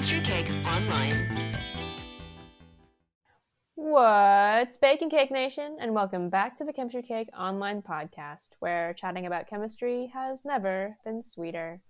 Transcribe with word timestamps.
Chemistry 0.00 0.20
Cake 0.20 0.50
online. 0.66 1.52
What's 3.74 4.78
Bacon 4.78 5.10
Cake 5.10 5.30
Nation? 5.30 5.76
And 5.78 5.92
welcome 5.92 6.30
back 6.30 6.56
to 6.56 6.64
the 6.64 6.72
Chemistry 6.72 7.02
Cake 7.02 7.28
online 7.38 7.82
podcast, 7.82 8.48
where 8.60 8.94
chatting 8.94 9.26
about 9.26 9.46
chemistry 9.46 10.10
has 10.14 10.46
never 10.46 10.96
been 11.04 11.22
sweeter. 11.22 11.82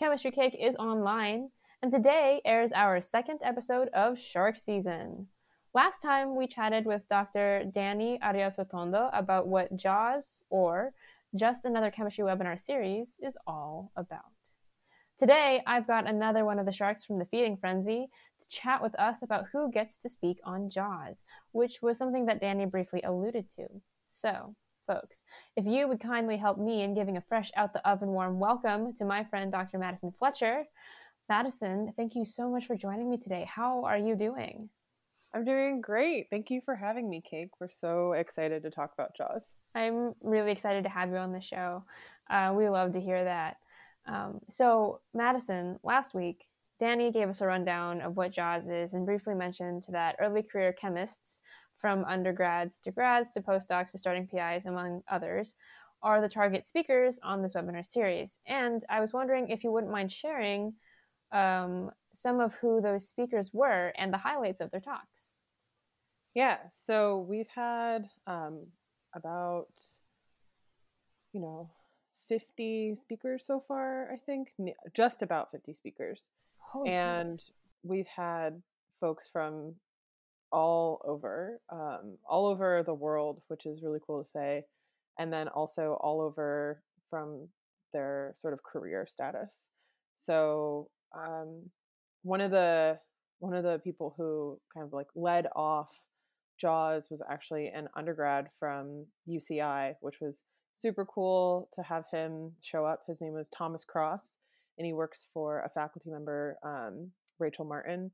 Chemistry 0.00 0.32
Cake 0.32 0.56
is 0.60 0.74
online, 0.74 1.50
and 1.80 1.92
today 1.92 2.40
airs 2.44 2.72
our 2.72 3.00
second 3.00 3.38
episode 3.44 3.88
of 3.94 4.18
Shark 4.18 4.56
Season. 4.56 5.28
Last 5.74 6.02
time 6.02 6.34
we 6.34 6.48
chatted 6.48 6.86
with 6.86 7.08
Dr. 7.08 7.66
Danny 7.70 8.18
Arias-Otondo 8.20 9.10
about 9.12 9.46
what 9.46 9.76
JAWS, 9.76 10.42
or 10.50 10.92
Just 11.36 11.66
Another 11.66 11.92
Chemistry 11.92 12.24
Webinar 12.24 12.58
Series, 12.58 13.20
is 13.22 13.38
all 13.46 13.92
about. 13.94 14.43
Today, 15.16 15.62
I've 15.64 15.86
got 15.86 16.08
another 16.08 16.44
one 16.44 16.58
of 16.58 16.66
the 16.66 16.72
sharks 16.72 17.04
from 17.04 17.20
the 17.20 17.24
Feeding 17.26 17.56
Frenzy 17.56 18.08
to 18.40 18.48
chat 18.48 18.82
with 18.82 18.98
us 18.98 19.22
about 19.22 19.46
who 19.52 19.70
gets 19.70 19.96
to 19.98 20.08
speak 20.08 20.40
on 20.42 20.68
JAWS, 20.68 21.22
which 21.52 21.80
was 21.80 21.98
something 21.98 22.26
that 22.26 22.40
Danny 22.40 22.66
briefly 22.66 23.00
alluded 23.02 23.48
to. 23.50 23.68
So, 24.10 24.56
folks, 24.88 25.22
if 25.54 25.66
you 25.66 25.86
would 25.86 26.00
kindly 26.00 26.36
help 26.36 26.58
me 26.58 26.82
in 26.82 26.94
giving 26.94 27.16
a 27.16 27.20
fresh 27.28 27.52
out 27.54 27.72
the 27.72 27.88
oven 27.88 28.08
warm 28.08 28.40
welcome 28.40 28.92
to 28.94 29.04
my 29.04 29.22
friend 29.22 29.52
Dr. 29.52 29.78
Madison 29.78 30.12
Fletcher. 30.18 30.64
Madison, 31.28 31.92
thank 31.96 32.16
you 32.16 32.24
so 32.24 32.50
much 32.50 32.66
for 32.66 32.74
joining 32.74 33.08
me 33.08 33.16
today. 33.16 33.48
How 33.48 33.84
are 33.84 33.98
you 33.98 34.16
doing? 34.16 34.68
I'm 35.32 35.44
doing 35.44 35.80
great. 35.80 36.26
Thank 36.28 36.50
you 36.50 36.60
for 36.64 36.74
having 36.74 37.08
me, 37.08 37.20
Cake. 37.20 37.50
We're 37.60 37.68
so 37.68 38.14
excited 38.14 38.64
to 38.64 38.70
talk 38.70 38.90
about 38.98 39.14
JAWS. 39.16 39.44
I'm 39.76 40.14
really 40.22 40.50
excited 40.50 40.82
to 40.82 40.90
have 40.90 41.10
you 41.10 41.18
on 41.18 41.32
the 41.32 41.40
show. 41.40 41.84
Uh, 42.28 42.52
we 42.56 42.68
love 42.68 42.94
to 42.94 43.00
hear 43.00 43.22
that. 43.22 43.58
Um, 44.06 44.40
so, 44.48 45.00
Madison, 45.14 45.78
last 45.82 46.14
week, 46.14 46.46
Danny 46.80 47.10
gave 47.10 47.28
us 47.28 47.40
a 47.40 47.46
rundown 47.46 48.00
of 48.00 48.16
what 48.16 48.32
JAWS 48.32 48.68
is 48.68 48.94
and 48.94 49.06
briefly 49.06 49.34
mentioned 49.34 49.86
that 49.88 50.16
early 50.18 50.42
career 50.42 50.72
chemists, 50.72 51.40
from 51.84 52.02
undergrads 52.06 52.80
to 52.80 52.90
grads 52.90 53.32
to 53.32 53.42
postdocs 53.42 53.90
to 53.90 53.98
starting 53.98 54.26
PIs, 54.26 54.64
among 54.64 55.02
others, 55.06 55.54
are 56.02 56.22
the 56.22 56.28
target 56.30 56.66
speakers 56.66 57.18
on 57.22 57.42
this 57.42 57.52
webinar 57.52 57.84
series. 57.84 58.40
And 58.46 58.82
I 58.88 59.00
was 59.02 59.12
wondering 59.12 59.50
if 59.50 59.62
you 59.62 59.70
wouldn't 59.70 59.92
mind 59.92 60.10
sharing 60.10 60.72
um, 61.30 61.90
some 62.14 62.40
of 62.40 62.54
who 62.54 62.80
those 62.80 63.06
speakers 63.06 63.52
were 63.52 63.92
and 63.98 64.10
the 64.10 64.16
highlights 64.16 64.62
of 64.62 64.70
their 64.70 64.80
talks. 64.80 65.34
Yeah, 66.34 66.56
so 66.70 67.26
we've 67.28 67.48
had 67.54 68.08
um, 68.26 68.66
about, 69.14 69.68
you 71.34 71.40
know, 71.40 71.70
50 72.28 72.94
speakers 72.94 73.44
so 73.46 73.60
far, 73.60 74.10
I 74.12 74.16
think, 74.16 74.52
just 74.94 75.22
about 75.22 75.50
50 75.50 75.72
speakers. 75.74 76.30
Holy 76.58 76.90
and 76.90 77.32
smokes. 77.32 77.50
we've 77.82 78.06
had 78.06 78.62
folks 79.00 79.28
from 79.32 79.74
all 80.50 81.02
over, 81.04 81.60
um, 81.70 82.16
all 82.28 82.46
over 82.46 82.82
the 82.82 82.94
world, 82.94 83.42
which 83.48 83.66
is 83.66 83.82
really 83.82 84.00
cool 84.06 84.22
to 84.22 84.28
say. 84.28 84.62
And 85.18 85.32
then 85.32 85.48
also 85.48 85.98
all 86.00 86.20
over 86.20 86.82
from 87.10 87.48
their 87.92 88.32
sort 88.34 88.54
of 88.54 88.62
career 88.62 89.06
status. 89.08 89.68
So 90.16 90.88
um, 91.16 91.70
one 92.22 92.40
of 92.40 92.50
the 92.50 92.98
one 93.40 93.54
of 93.54 93.62
the 93.64 93.80
people 93.84 94.14
who 94.16 94.58
kind 94.72 94.86
of 94.86 94.92
like 94.92 95.08
led 95.14 95.46
off 95.54 95.88
Jaws 96.58 97.08
was 97.10 97.22
actually 97.28 97.68
an 97.68 97.88
undergrad 97.94 98.48
from 98.58 99.06
UCI, 99.28 99.94
which 100.00 100.20
was 100.20 100.44
super 100.74 101.04
cool 101.04 101.68
to 101.72 101.82
have 101.82 102.04
him 102.10 102.52
show 102.60 102.84
up. 102.84 103.04
His 103.06 103.20
name 103.20 103.32
was 103.32 103.48
Thomas 103.48 103.84
Cross, 103.84 104.32
and 104.76 104.84
he 104.84 104.92
works 104.92 105.26
for 105.32 105.62
a 105.62 105.70
faculty 105.70 106.10
member, 106.10 106.58
um, 106.62 107.10
Rachel 107.38 107.64
Martin. 107.64 108.10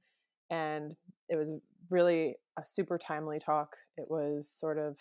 And 0.50 0.94
it 1.28 1.36
was 1.36 1.50
really 1.88 2.36
a 2.58 2.66
super 2.66 2.98
timely 2.98 3.38
talk. 3.38 3.76
It 3.96 4.06
was 4.10 4.48
sort 4.48 4.78
of 4.78 4.98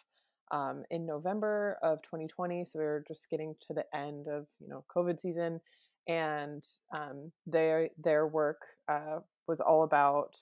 um, 0.51 0.83
in 0.89 1.06
November 1.06 1.78
of 1.83 2.01
2020, 2.03 2.66
so 2.66 2.79
we 2.79 2.85
were 2.85 3.03
just 3.07 3.29
getting 3.29 3.56
to 3.67 3.73
the 3.73 3.85
end 3.95 4.28
of 4.28 4.47
you 4.59 4.67
know 4.67 4.83
COVID 4.95 5.19
season, 5.19 5.59
and 6.07 6.63
um, 6.95 7.31
their 7.45 7.89
their 8.03 8.25
work 8.25 8.62
uh, 8.88 9.19
was 9.47 9.59
all 9.59 9.83
about 9.83 10.35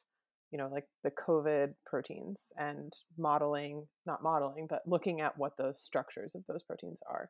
you 0.51 0.57
know 0.57 0.69
like 0.71 0.85
the 1.03 1.11
covid 1.11 1.73
proteins 1.85 2.51
and 2.57 2.93
modeling 3.17 3.85
not 4.05 4.23
modeling 4.23 4.67
but 4.69 4.81
looking 4.85 5.21
at 5.21 5.37
what 5.37 5.57
those 5.57 5.81
structures 5.81 6.35
of 6.35 6.43
those 6.47 6.63
proteins 6.63 6.99
are 7.09 7.29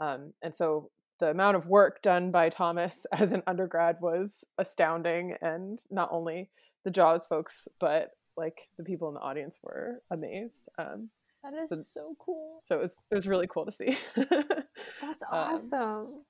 um, 0.00 0.32
and 0.42 0.54
so 0.54 0.90
the 1.20 1.28
amount 1.30 1.56
of 1.56 1.66
work 1.66 2.00
done 2.02 2.30
by 2.30 2.48
thomas 2.48 3.04
as 3.12 3.32
an 3.32 3.42
undergrad 3.46 3.96
was 4.00 4.44
astounding 4.58 5.34
and 5.40 5.80
not 5.90 6.08
only 6.12 6.50
the 6.84 6.90
jaws 6.90 7.26
folks 7.26 7.66
but 7.80 8.10
like 8.36 8.68
the 8.78 8.84
people 8.84 9.08
in 9.08 9.14
the 9.14 9.20
audience 9.20 9.58
were 9.62 10.00
amazed 10.10 10.68
um, 10.78 11.10
That 11.44 11.52
is 11.62 11.68
so- 11.68 11.76
so 12.00 12.16
cool. 12.18 12.60
so 12.64 12.76
it 12.76 12.80
was 12.80 12.96
it 13.10 13.14
was 13.14 13.26
really 13.26 13.46
cool 13.46 13.66
to 13.66 13.72
see 13.72 13.96
That's 14.16 15.22
um, 15.30 15.32
awesome. 15.32 16.24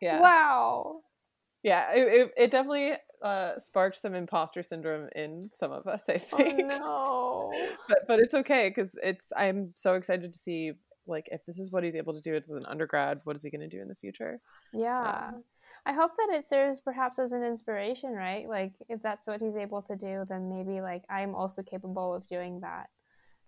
yeah 0.00 0.20
Wow. 0.20 1.00
yeah 1.62 1.92
it, 1.94 2.00
it, 2.08 2.30
it 2.36 2.50
definitely 2.50 2.92
uh, 3.22 3.58
sparked 3.58 3.96
some 4.00 4.14
imposter 4.14 4.62
syndrome 4.62 5.08
in 5.14 5.50
some 5.52 5.72
of 5.72 5.86
us 5.86 6.04
i 6.08 6.18
think. 6.18 6.70
Oh 6.70 7.50
think 7.52 7.68
no. 7.68 7.76
but 7.88 7.98
but 8.08 8.20
it's 8.20 8.34
okay 8.34 8.68
because 8.68 8.98
it's 9.02 9.32
i'm 9.36 9.72
so 9.74 9.94
excited 9.94 10.32
to 10.32 10.38
see 10.38 10.72
like 11.06 11.26
if 11.30 11.44
this 11.46 11.58
is 11.58 11.70
what 11.70 11.84
he's 11.84 11.96
able 11.96 12.14
to 12.14 12.20
do 12.20 12.34
as 12.34 12.50
an 12.50 12.64
undergrad 12.66 13.20
what 13.24 13.36
is 13.36 13.42
he 13.42 13.50
going 13.50 13.68
to 13.68 13.76
do 13.76 13.80
in 13.82 13.88
the 13.88 13.94
future 13.94 14.40
Yeah. 14.72 15.28
Um, 15.34 15.44
I 15.86 15.92
hope 15.92 16.12
that 16.16 16.34
it 16.34 16.48
serves 16.48 16.80
perhaps 16.80 17.18
as 17.18 17.32
an 17.32 17.42
inspiration, 17.44 18.12
right? 18.12 18.48
Like 18.48 18.72
if 18.88 19.02
that's 19.02 19.26
what 19.26 19.42
he's 19.42 19.54
able 19.56 19.82
to 19.82 19.96
do, 19.96 20.24
then 20.26 20.48
maybe 20.48 20.80
like 20.80 21.02
I'm 21.10 21.34
also 21.34 21.62
capable 21.62 22.14
of 22.14 22.26
doing 22.26 22.60
that. 22.60 22.86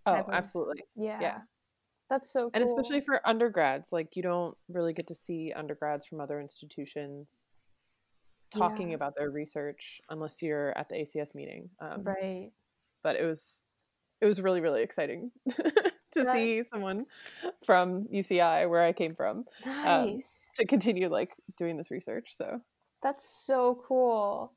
oh 0.04 0.16
of- 0.16 0.28
absolutely 0.30 0.82
Yeah. 0.96 1.38
That's 2.10 2.30
so 2.30 2.42
cool. 2.42 2.50
and 2.54 2.62
especially 2.62 3.00
for 3.00 3.26
undergrads 3.26 3.88
like 3.90 4.16
you 4.16 4.22
don't 4.22 4.54
really 4.68 4.92
get 4.92 5.06
to 5.08 5.14
see 5.14 5.52
undergrads 5.56 6.04
from 6.06 6.20
other 6.20 6.38
institutions 6.40 7.48
talking 8.58 8.88
Yeah. 8.90 8.96
about 8.96 9.14
their 9.16 9.30
research 9.30 10.00
unless 10.10 10.42
you're 10.42 10.76
at 10.78 10.88
the 10.88 10.96
acs 10.96 11.34
meeting 11.34 11.70
um, 11.80 12.02
right. 12.02 12.50
but 13.02 13.16
it 13.16 13.24
was 13.24 13.62
it 14.20 14.26
was 14.26 14.40
really 14.40 14.60
really 14.60 14.82
exciting 14.82 15.30
to 16.12 16.32
see 16.32 16.62
someone 16.62 17.00
from 17.64 18.06
uci 18.12 18.68
where 18.70 18.82
i 18.82 18.92
came 18.92 19.14
from 19.14 19.44
Nice. 19.64 20.50
to 20.54 20.64
continue 20.66 21.08
like 21.08 21.32
doing 21.58 21.76
this 21.76 21.90
research 21.90 22.30
so 22.36 22.60
That's 23.02 23.28
so 23.46 23.78
cool. 23.86 24.52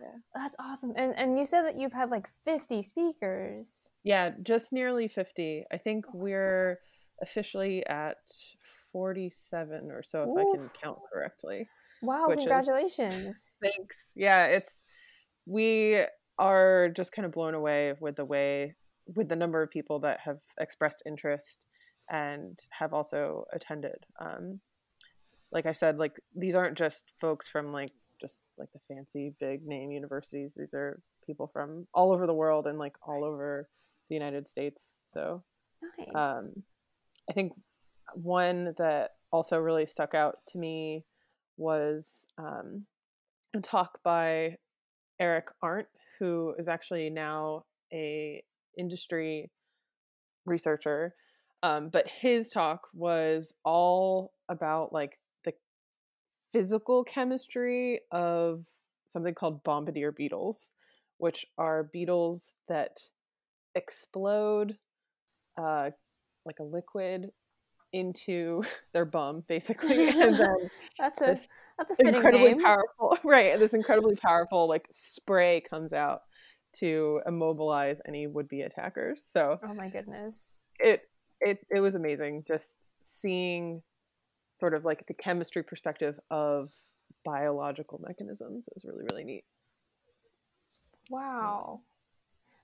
Yeah. 0.00 0.16
That's 0.34 0.54
awesome. 0.58 0.92
And 0.96 1.12
and 1.16 1.36
you 1.38 1.44
said 1.44 1.62
that 1.66 1.76
you've 1.76 1.92
had 1.92 2.08
like 2.10 2.28
50 2.44 2.82
speakers. 2.82 3.90
Yeah, 4.04 4.30
just 4.42 4.72
nearly 4.72 5.08
50. 5.08 5.64
I 5.70 5.76
think 5.76 6.06
we're 6.14 6.78
officially 7.20 7.84
at 7.86 8.16
47 8.92 9.90
or 9.90 10.02
so, 10.02 10.22
if 10.22 10.38
I 10.38 10.56
can 10.56 10.70
count 10.80 10.98
correctly. 11.12 11.68
Wow, 12.02 12.28
Which 12.28 12.38
is- 12.38 12.44
congratulations. 12.44 13.50
Thanks. 13.62 14.12
Yeah, 14.16 14.46
it's, 14.46 14.82
we 15.46 16.04
are 16.38 16.88
just 16.96 17.12
kind 17.12 17.26
of 17.26 17.32
blown 17.32 17.54
away 17.54 17.94
with 18.00 18.16
the 18.16 18.24
way, 18.24 18.74
with 19.14 19.28
the 19.28 19.36
number 19.36 19.62
of 19.62 19.70
people 19.70 19.98
that 20.00 20.20
have 20.20 20.38
expressed 20.58 21.02
interest 21.06 21.66
and 22.10 22.58
have 22.70 22.92
also 22.94 23.44
attended. 23.52 23.96
Um, 24.20 24.60
like 25.52 25.66
I 25.66 25.72
said, 25.72 25.98
like 25.98 26.12
these 26.34 26.54
aren't 26.54 26.78
just 26.78 27.04
folks 27.20 27.48
from 27.48 27.72
like, 27.72 27.90
just 28.20 28.40
like 28.58 28.68
the 28.72 28.78
fancy 28.88 29.34
big 29.40 29.66
name 29.66 29.90
universities. 29.90 30.54
These 30.56 30.74
are 30.74 31.00
people 31.26 31.48
from 31.52 31.86
all 31.94 32.12
over 32.12 32.26
the 32.26 32.34
world 32.34 32.66
and 32.66 32.78
like 32.78 32.94
all 33.06 33.24
over 33.24 33.68
the 34.08 34.14
United 34.14 34.46
States. 34.48 35.02
So, 35.12 35.42
Nice. 35.98 36.08
um, 36.14 36.62
I 37.28 37.32
think 37.32 37.52
one 38.14 38.74
that 38.78 39.12
also 39.32 39.58
really 39.58 39.86
stuck 39.86 40.14
out 40.14 40.38
to 40.48 40.58
me 40.58 41.04
was 41.60 42.26
um, 42.38 42.86
a 43.54 43.60
talk 43.60 44.00
by 44.02 44.56
Eric 45.20 45.48
Arndt, 45.62 45.88
who 46.18 46.54
is 46.58 46.66
actually 46.66 47.10
now 47.10 47.64
a 47.92 48.42
industry 48.78 49.50
researcher. 50.46 51.14
Um, 51.62 51.90
but 51.90 52.08
his 52.08 52.48
talk 52.48 52.88
was 52.94 53.52
all 53.64 54.32
about 54.48 54.92
like 54.92 55.18
the 55.44 55.52
physical 56.52 57.04
chemistry 57.04 58.00
of 58.10 58.64
something 59.04 59.34
called 59.34 59.62
bombardier 59.62 60.12
beetles, 60.12 60.72
which 61.18 61.44
are 61.58 61.90
beetles 61.92 62.54
that 62.68 62.98
explode 63.74 64.76
uh, 65.60 65.90
like 66.46 66.58
a 66.60 66.64
liquid 66.64 67.30
into 67.92 68.62
their 68.92 69.04
bum, 69.04 69.44
basically, 69.48 70.08
and 70.20 70.38
then 70.38 70.70
that's 70.98 71.20
a 71.20 71.36
that's 71.78 71.92
a 71.92 71.96
fitting 71.96 72.14
incredibly 72.14 72.50
name. 72.50 72.60
powerful, 72.62 73.18
right? 73.24 73.58
This 73.58 73.74
incredibly 73.74 74.16
powerful 74.16 74.68
like 74.68 74.86
spray 74.90 75.60
comes 75.60 75.92
out 75.92 76.22
to 76.72 77.20
immobilize 77.26 78.00
any 78.06 78.26
would-be 78.26 78.62
attackers. 78.62 79.24
So 79.24 79.58
Oh 79.62 79.74
my 79.74 79.88
goodness. 79.88 80.58
it 80.78 81.02
it 81.40 81.58
it 81.70 81.80
was 81.80 81.94
amazing 81.94 82.44
just 82.46 82.90
seeing 83.00 83.82
sort 84.52 84.74
of 84.74 84.84
like 84.84 85.06
the 85.06 85.14
chemistry 85.14 85.62
perspective 85.62 86.18
of 86.30 86.70
biological 87.24 88.00
mechanisms. 88.06 88.68
It 88.68 88.74
was 88.74 88.84
really 88.84 89.04
really 89.10 89.24
neat. 89.24 89.44
Mm. 91.10 91.14
Wow. 91.16 91.80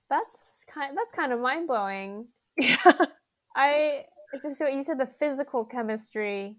That's 0.09 0.65
kind 0.73 0.95
that's 0.97 1.11
kind 1.11 1.33
of 1.33 1.39
mind 1.39 1.67
blowing. 1.67 2.27
Yeah. 2.57 2.77
I 3.55 4.05
so, 4.39 4.53
so 4.53 4.67
you 4.67 4.83
said 4.83 4.99
the 4.99 5.07
physical 5.07 5.65
chemistry 5.65 6.57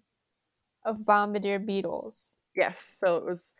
of 0.84 1.04
bombardier 1.04 1.58
beetles. 1.58 2.36
Yes. 2.54 2.96
So 2.98 3.16
it 3.16 3.24
was 3.24 3.54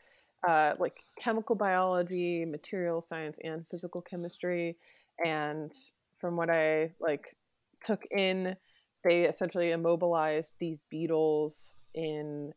uh, 0.47 0.75
like 0.79 0.95
chemical 1.19 1.57
biology, 1.57 2.45
material 2.45 3.01
science, 3.01 3.39
and 3.43 3.67
physical 3.69 4.01
chemistry. 4.01 4.77
And 5.25 5.73
from 6.21 6.37
what 6.37 6.51
I 6.51 6.93
like 7.01 7.37
took 7.85 8.05
in, 8.11 8.57
they 9.05 9.25
essentially 9.25 9.71
immobilized 9.71 10.57
these 10.59 10.81
beetles 10.91 11.75
in 11.95 12.53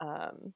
um, 0.00 0.52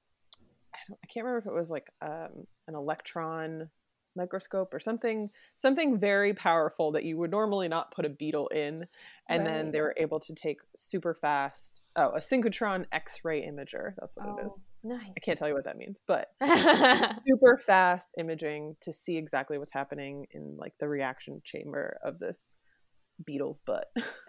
I, 0.74 0.92
I 0.92 1.06
can't 1.12 1.24
remember 1.24 1.38
if 1.38 1.46
it 1.46 1.52
was 1.52 1.70
like 1.70 1.90
um, 2.02 2.46
an 2.66 2.74
electron 2.74 3.68
microscope 4.18 4.74
or 4.74 4.80
something 4.80 5.30
something 5.54 5.96
very 5.98 6.34
powerful 6.34 6.92
that 6.92 7.04
you 7.04 7.16
would 7.16 7.30
normally 7.30 7.68
not 7.68 7.90
put 7.90 8.04
a 8.04 8.08
beetle 8.10 8.48
in 8.48 8.86
and 9.30 9.46
then 9.46 9.70
they 9.72 9.80
were 9.80 9.94
able 9.96 10.20
to 10.20 10.34
take 10.34 10.58
super 10.76 11.14
fast 11.14 11.80
oh 11.96 12.10
a 12.10 12.18
synchrotron 12.18 12.84
x-ray 12.92 13.40
imager 13.42 13.94
that's 13.98 14.14
what 14.16 14.26
it 14.26 14.34
Oh, 14.40 14.46
is 14.46 14.64
nice. 14.84 15.14
i 15.16 15.20
can't 15.20 15.38
tell 15.38 15.48
you 15.48 15.54
what 15.54 15.64
that 15.64 15.78
means 15.78 16.02
but 16.06 16.28
super 17.26 17.56
fast 17.56 18.08
imaging 18.18 18.76
to 18.82 18.92
see 18.92 19.16
exactly 19.16 19.56
what's 19.56 19.72
happening 19.72 20.26
in 20.32 20.56
like 20.58 20.74
the 20.78 20.88
reaction 20.88 21.40
chamber 21.44 21.98
of 22.04 22.18
this 22.18 22.52
beetle's 23.24 23.58
butt 23.60 23.86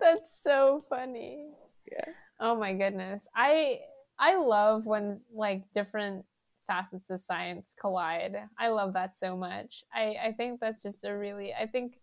That's 0.00 0.42
so 0.42 0.82
funny. 0.88 1.50
yeah 1.90 2.12
Oh 2.40 2.56
my 2.56 2.72
goodness. 2.72 3.26
I 3.34 3.80
I 4.18 4.36
love 4.36 4.84
when 4.86 5.20
like 5.32 5.62
different 5.74 6.24
facets 6.68 7.10
of 7.10 7.22
science 7.22 7.74
collide. 7.80 8.36
I 8.60 8.68
love 8.68 8.94
that 8.94 9.18
so 9.18 9.36
much. 9.36 9.84
I 9.94 10.16
I 10.28 10.34
think 10.38 10.60
that's 10.60 10.82
just 10.84 11.04
a 11.04 11.16
really 11.16 11.54
I 11.54 11.66
think 11.68 11.94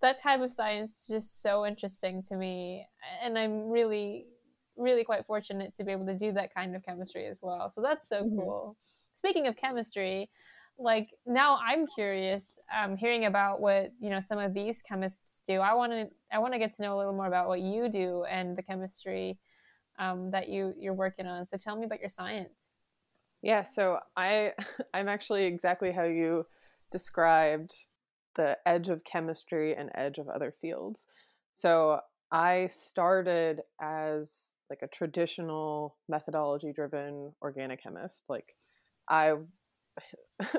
that 0.00 0.22
type 0.22 0.40
of 0.40 0.52
science 0.52 0.92
is 1.02 1.06
just 1.08 1.42
so 1.42 1.66
interesting 1.66 2.22
to 2.24 2.36
me 2.36 2.86
and 3.22 3.38
I'm 3.38 3.68
really 3.70 4.26
really 4.76 5.04
quite 5.04 5.26
fortunate 5.26 5.74
to 5.76 5.84
be 5.84 5.92
able 5.92 6.06
to 6.06 6.18
do 6.18 6.32
that 6.32 6.54
kind 6.54 6.74
of 6.74 6.82
chemistry 6.84 7.26
as 7.26 7.40
well. 7.42 7.70
So 7.70 7.82
that's 7.82 8.08
so 8.08 8.24
Mhm. 8.24 8.36
cool. 8.36 8.76
Speaking 9.14 9.46
of 9.46 9.56
chemistry, 9.56 10.30
like 10.78 11.10
now 11.26 11.58
I'm 11.62 11.86
curious 11.86 12.58
um, 12.74 12.96
hearing 12.96 13.26
about 13.26 13.60
what 13.60 13.92
you 14.00 14.10
know 14.10 14.20
some 14.20 14.38
of 14.38 14.54
these 14.54 14.82
chemists 14.82 15.42
do. 15.46 15.60
I 15.60 15.74
want 15.74 15.92
to 15.92 16.08
I 16.32 16.38
want 16.38 16.54
to 16.54 16.58
get 16.58 16.74
to 16.76 16.82
know 16.82 16.96
a 16.96 16.98
little 16.98 17.12
more 17.12 17.26
about 17.26 17.48
what 17.48 17.60
you 17.60 17.90
do 17.90 18.24
and 18.24 18.56
the 18.56 18.62
chemistry 18.62 19.38
um, 20.00 20.30
that 20.32 20.50
you 20.50 20.74
you're 20.78 20.94
working 20.94 21.26
on. 21.26 21.46
So 21.46 21.58
tell 21.58 21.76
me 21.76 21.86
about 21.86 22.00
your 22.00 22.10
science. 22.10 22.79
Yeah, 23.42 23.62
so 23.62 23.98
I 24.16 24.52
I'm 24.94 25.08
actually 25.08 25.44
exactly 25.44 25.92
how 25.92 26.04
you 26.04 26.46
described 26.90 27.74
the 28.36 28.56
edge 28.66 28.88
of 28.88 29.04
chemistry 29.04 29.74
and 29.74 29.90
edge 29.94 30.18
of 30.18 30.28
other 30.28 30.54
fields. 30.60 31.06
So 31.52 32.00
I 32.32 32.68
started 32.68 33.62
as 33.80 34.54
like 34.68 34.80
a 34.82 34.86
traditional 34.86 35.96
methodology 36.08 36.72
driven 36.72 37.32
organic 37.42 37.82
chemist. 37.82 38.22
Like 38.28 38.54
I 39.08 39.34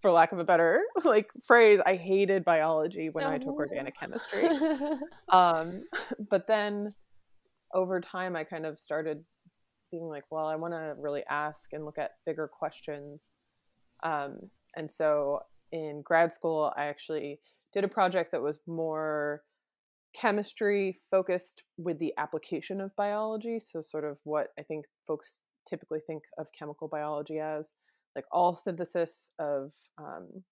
for 0.00 0.10
lack 0.10 0.32
of 0.32 0.38
a 0.38 0.44
better 0.44 0.82
like 1.04 1.30
phrase, 1.46 1.80
I 1.84 1.96
hated 1.96 2.44
biology 2.44 3.10
when 3.10 3.24
I 3.24 3.36
took 3.38 3.48
Oh. 3.54 3.58
organic 3.58 3.98
chemistry. 3.98 4.48
um, 5.28 5.84
but 6.30 6.46
then 6.46 6.88
over 7.72 8.00
time 8.00 8.34
i 8.34 8.42
kind 8.42 8.66
of 8.66 8.76
started 8.78 9.24
being 9.90 10.08
like 10.08 10.24
well 10.30 10.46
i 10.46 10.56
want 10.56 10.72
to 10.74 10.94
really 10.98 11.22
ask 11.28 11.72
and 11.72 11.84
look 11.84 11.98
at 11.98 12.12
bigger 12.26 12.48
questions 12.48 13.36
um, 14.02 14.36
and 14.76 14.90
so 14.90 15.40
in 15.72 16.02
grad 16.04 16.32
school 16.32 16.72
i 16.76 16.84
actually 16.84 17.38
did 17.72 17.84
a 17.84 17.88
project 17.88 18.32
that 18.32 18.42
was 18.42 18.58
more 18.66 19.42
chemistry 20.14 20.96
focused 21.10 21.62
with 21.76 21.98
the 21.98 22.12
application 22.18 22.80
of 22.80 22.94
biology 22.96 23.60
so 23.60 23.80
sort 23.80 24.04
of 24.04 24.16
what 24.24 24.48
i 24.58 24.62
think 24.62 24.84
folks 25.06 25.40
typically 25.68 26.00
think 26.06 26.22
of 26.38 26.46
chemical 26.58 26.88
biology 26.88 27.38
as 27.38 27.70
like 28.16 28.24
all 28.32 28.54
synthesis 28.54 29.30
of 29.38 29.72
um, 29.98 30.42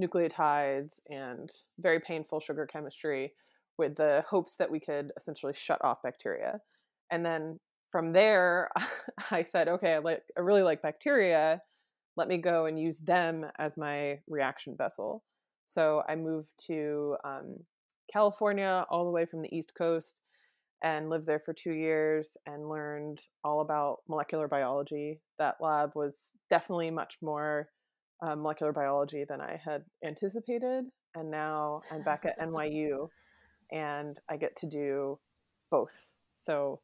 nucleotides 0.00 1.00
and 1.08 1.50
very 1.78 2.00
painful 2.00 2.40
sugar 2.40 2.66
chemistry 2.66 3.32
with 3.78 3.96
the 3.96 4.22
hopes 4.28 4.56
that 4.56 4.70
we 4.70 4.80
could 4.80 5.10
essentially 5.16 5.52
shut 5.54 5.82
off 5.84 6.02
bacteria. 6.02 6.60
And 7.10 7.24
then 7.24 7.58
from 7.90 8.12
there, 8.12 8.70
I 9.30 9.42
said, 9.42 9.68
okay, 9.68 9.94
I 9.94 9.98
like 9.98 10.22
I 10.36 10.40
really 10.40 10.62
like 10.62 10.82
bacteria. 10.82 11.60
Let 12.16 12.28
me 12.28 12.38
go 12.38 12.66
and 12.66 12.80
use 12.80 12.98
them 12.98 13.44
as 13.58 13.76
my 13.76 14.18
reaction 14.26 14.74
vessel. 14.76 15.22
So 15.66 16.02
I 16.08 16.16
moved 16.16 16.50
to 16.66 17.16
um, 17.24 17.56
California, 18.10 18.86
all 18.88 19.04
the 19.04 19.10
way 19.10 19.26
from 19.26 19.42
the 19.42 19.54
East 19.54 19.72
Coast, 19.76 20.20
and 20.82 21.10
lived 21.10 21.26
there 21.26 21.40
for 21.44 21.52
two 21.52 21.72
years 21.72 22.36
and 22.46 22.68
learned 22.68 23.20
all 23.44 23.60
about 23.60 23.98
molecular 24.08 24.48
biology. 24.48 25.20
That 25.38 25.56
lab 25.60 25.92
was 25.94 26.32
definitely 26.48 26.90
much 26.90 27.16
more 27.20 27.68
uh, 28.22 28.36
molecular 28.36 28.72
biology 28.72 29.24
than 29.28 29.40
I 29.40 29.60
had 29.62 29.84
anticipated. 30.04 30.84
And 31.14 31.30
now 31.30 31.82
I'm 31.90 32.02
back 32.02 32.24
at 32.24 32.38
NYU 32.40 33.08
and 33.72 34.18
I 34.28 34.36
get 34.36 34.56
to 34.56 34.66
do 34.66 35.18
both. 35.70 36.06
So 36.34 36.80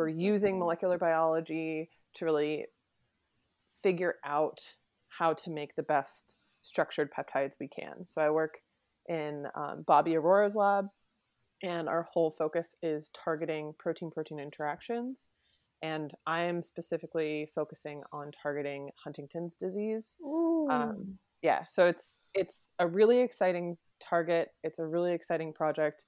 we're 0.00 0.08
using 0.08 0.58
molecular 0.58 0.96
biology 0.96 1.90
to 2.14 2.24
really 2.24 2.64
figure 3.82 4.14
out 4.24 4.58
how 5.08 5.34
to 5.34 5.50
make 5.50 5.76
the 5.76 5.82
best 5.82 6.36
structured 6.62 7.10
peptides 7.12 7.56
we 7.60 7.68
can. 7.68 8.06
So 8.06 8.22
I 8.22 8.30
work 8.30 8.58
in 9.10 9.46
um, 9.54 9.84
Bobby 9.86 10.16
Aurora's 10.16 10.56
lab, 10.56 10.86
and 11.62 11.86
our 11.86 12.08
whole 12.10 12.30
focus 12.30 12.74
is 12.82 13.10
targeting 13.10 13.74
protein 13.78 14.10
protein 14.10 14.40
interactions. 14.40 15.28
And 15.82 16.12
I 16.26 16.44
am 16.44 16.62
specifically 16.62 17.50
focusing 17.54 18.02
on 18.10 18.30
targeting 18.42 18.88
Huntington's 19.04 19.58
disease. 19.58 20.16
Um, 20.70 21.18
yeah 21.42 21.64
so 21.68 21.86
it's 21.86 22.20
it's 22.34 22.68
a 22.78 22.86
really 22.86 23.20
exciting 23.20 23.76
target. 24.02 24.48
It's 24.64 24.78
a 24.78 24.86
really 24.86 25.12
exciting 25.12 25.52
project 25.52 26.06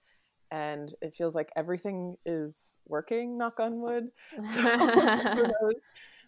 and 0.52 0.94
it 1.02 1.14
feels 1.16 1.35
like 1.35 1.50
everything 1.56 2.14
is 2.25 2.78
working 2.87 3.37
knock 3.37 3.59
on 3.59 3.80
wood 3.80 4.04
so 4.37 4.61
who 4.61 5.42
knows? 5.42 5.75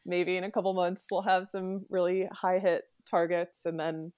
maybe 0.04 0.36
in 0.36 0.44
a 0.44 0.50
couple 0.50 0.74
months 0.74 1.06
we'll 1.10 1.22
have 1.22 1.46
some 1.46 1.84
really 1.88 2.26
high 2.32 2.58
hit 2.58 2.82
targets 3.08 3.66
and 3.66 3.78
then 3.78 4.12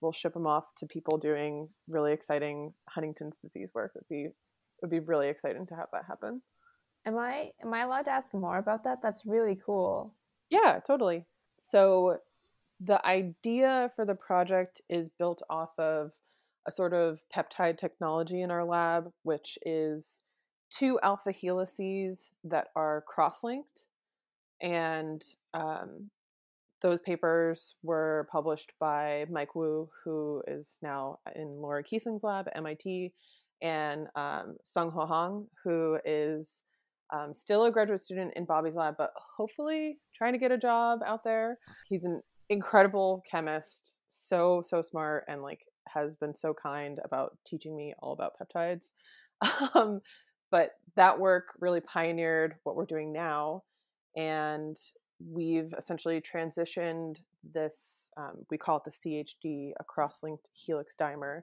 we'll 0.00 0.12
ship 0.12 0.32
them 0.32 0.46
off 0.46 0.64
to 0.76 0.86
people 0.86 1.18
doing 1.18 1.68
really 1.88 2.12
exciting 2.12 2.72
huntington's 2.88 3.36
disease 3.36 3.70
work 3.74 3.92
it 3.94 3.98
would 3.98 4.08
be 4.08 4.24
it 4.24 4.34
would 4.80 4.90
be 4.90 5.00
really 5.00 5.28
exciting 5.28 5.66
to 5.66 5.74
have 5.74 5.88
that 5.92 6.04
happen 6.08 6.40
am 7.06 7.18
I 7.18 7.50
am 7.62 7.72
I 7.72 7.80
allowed 7.80 8.02
to 8.02 8.10
ask 8.10 8.32
more 8.34 8.58
about 8.58 8.84
that? 8.84 9.02
That's 9.02 9.26
really 9.26 9.58
cool. 9.64 10.14
Yeah, 10.50 10.80
totally. 10.86 11.26
So 11.58 12.18
the 12.80 13.04
idea 13.06 13.90
for 13.94 14.04
the 14.04 14.14
project 14.14 14.80
is 14.88 15.08
built 15.18 15.42
off 15.48 15.70
of 15.78 16.12
a 16.66 16.70
sort 16.70 16.92
of 16.92 17.20
peptide 17.34 17.78
technology 17.78 18.42
in 18.42 18.50
our 18.50 18.64
lab, 18.64 19.10
which 19.22 19.58
is 19.64 20.20
two 20.70 20.98
alpha 21.02 21.32
helices 21.32 22.30
that 22.44 22.68
are 22.76 23.04
cross 23.06 23.42
linked. 23.42 23.84
And 24.60 25.22
um, 25.54 26.10
those 26.82 27.00
papers 27.00 27.74
were 27.82 28.28
published 28.30 28.72
by 28.80 29.26
Mike 29.30 29.54
Wu, 29.54 29.88
who 30.04 30.42
is 30.46 30.78
now 30.82 31.18
in 31.34 31.60
Laura 31.60 31.82
Kiesing's 31.82 32.24
lab 32.24 32.48
at 32.48 32.56
MIT, 32.56 33.12
and 33.60 34.08
um, 34.16 34.56
Sung 34.64 34.90
Ho 34.90 35.06
Hong, 35.06 35.46
who 35.64 35.98
is 36.04 36.60
um, 37.12 37.34
still 37.34 37.64
a 37.64 37.70
graduate 37.70 38.00
student 38.00 38.32
in 38.36 38.44
Bobby's 38.44 38.74
lab, 38.74 38.94
but 38.98 39.12
hopefully 39.36 39.98
trying 40.16 40.32
to 40.32 40.38
get 40.38 40.50
a 40.50 40.58
job 40.58 41.00
out 41.06 41.22
there. 41.24 41.58
He's 41.88 42.04
an 42.04 42.22
incredible 42.48 43.22
chemist, 43.30 44.00
so 44.08 44.62
so 44.64 44.82
smart, 44.82 45.24
and 45.28 45.42
like 45.42 45.60
has 45.88 46.16
been 46.16 46.34
so 46.34 46.54
kind 46.54 47.00
about 47.04 47.36
teaching 47.46 47.76
me 47.76 47.94
all 48.00 48.12
about 48.12 48.34
peptides. 48.40 48.90
Um, 49.74 50.00
but 50.52 50.72
that 50.94 51.18
work 51.18 51.56
really 51.58 51.80
pioneered 51.80 52.56
what 52.62 52.76
we're 52.76 52.84
doing 52.84 53.12
now, 53.12 53.64
and 54.14 54.76
we've 55.18 55.74
essentially 55.76 56.20
transitioned 56.20 57.16
this. 57.42 58.10
Um, 58.16 58.44
we 58.50 58.58
call 58.58 58.76
it 58.76 58.84
the 58.84 58.90
CHD, 58.90 59.72
a 59.80 59.84
cross-linked 59.84 60.50
helix 60.52 60.94
dimer, 61.00 61.40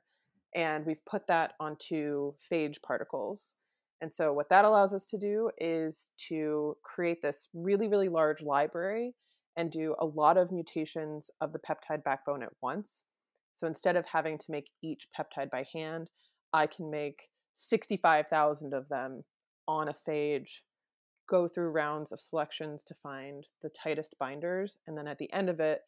and 0.56 0.86
we've 0.86 1.04
put 1.06 1.28
that 1.28 1.54
onto 1.60 2.34
phage 2.52 2.82
particles. 2.82 3.56
And 4.02 4.14
so, 4.14 4.32
what 4.32 4.50
that 4.50 4.64
allows 4.64 4.94
us 4.94 5.06
to 5.08 5.18
do 5.18 5.50
is 5.58 6.08
to 6.30 6.78
create 6.84 7.22
this 7.22 7.48
really, 7.54 7.88
really 7.88 8.10
large 8.10 8.42
library 8.42 9.16
and 9.58 9.72
do 9.72 9.96
a 10.00 10.06
lot 10.06 10.38
of 10.38 10.52
mutations 10.52 11.30
of 11.42 11.52
the 11.52 11.60
peptide 11.60 12.04
backbone 12.04 12.44
at 12.44 12.54
once. 12.62 13.04
So, 13.54 13.68
instead 13.68 13.96
of 13.96 14.06
having 14.06 14.38
to 14.38 14.46
make 14.52 14.70
each 14.82 15.08
peptide 15.18 15.50
by 15.50 15.66
hand, 15.74 16.10
I 16.54 16.68
can 16.68 16.90
make 16.90 17.30
65,000 17.56 18.74
of 18.74 18.88
them 18.90 19.24
on 19.68 19.90
a 19.90 20.10
phage, 20.10 20.62
go 21.30 21.48
through 21.48 21.70
rounds 21.70 22.12
of 22.12 22.20
selections 22.20 22.84
to 22.86 22.96
find 23.04 23.46
the 23.62 23.70
tightest 23.70 24.16
binders. 24.20 24.80
And 24.88 24.98
then 24.98 25.08
at 25.08 25.18
the 25.20 25.32
end 25.32 25.50
of 25.50 25.60
it, 25.60 25.82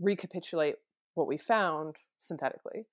recapitulate 0.00 0.76
what 1.14 1.28
we 1.28 1.38
found 1.38 1.96
synthetically. 2.18 2.86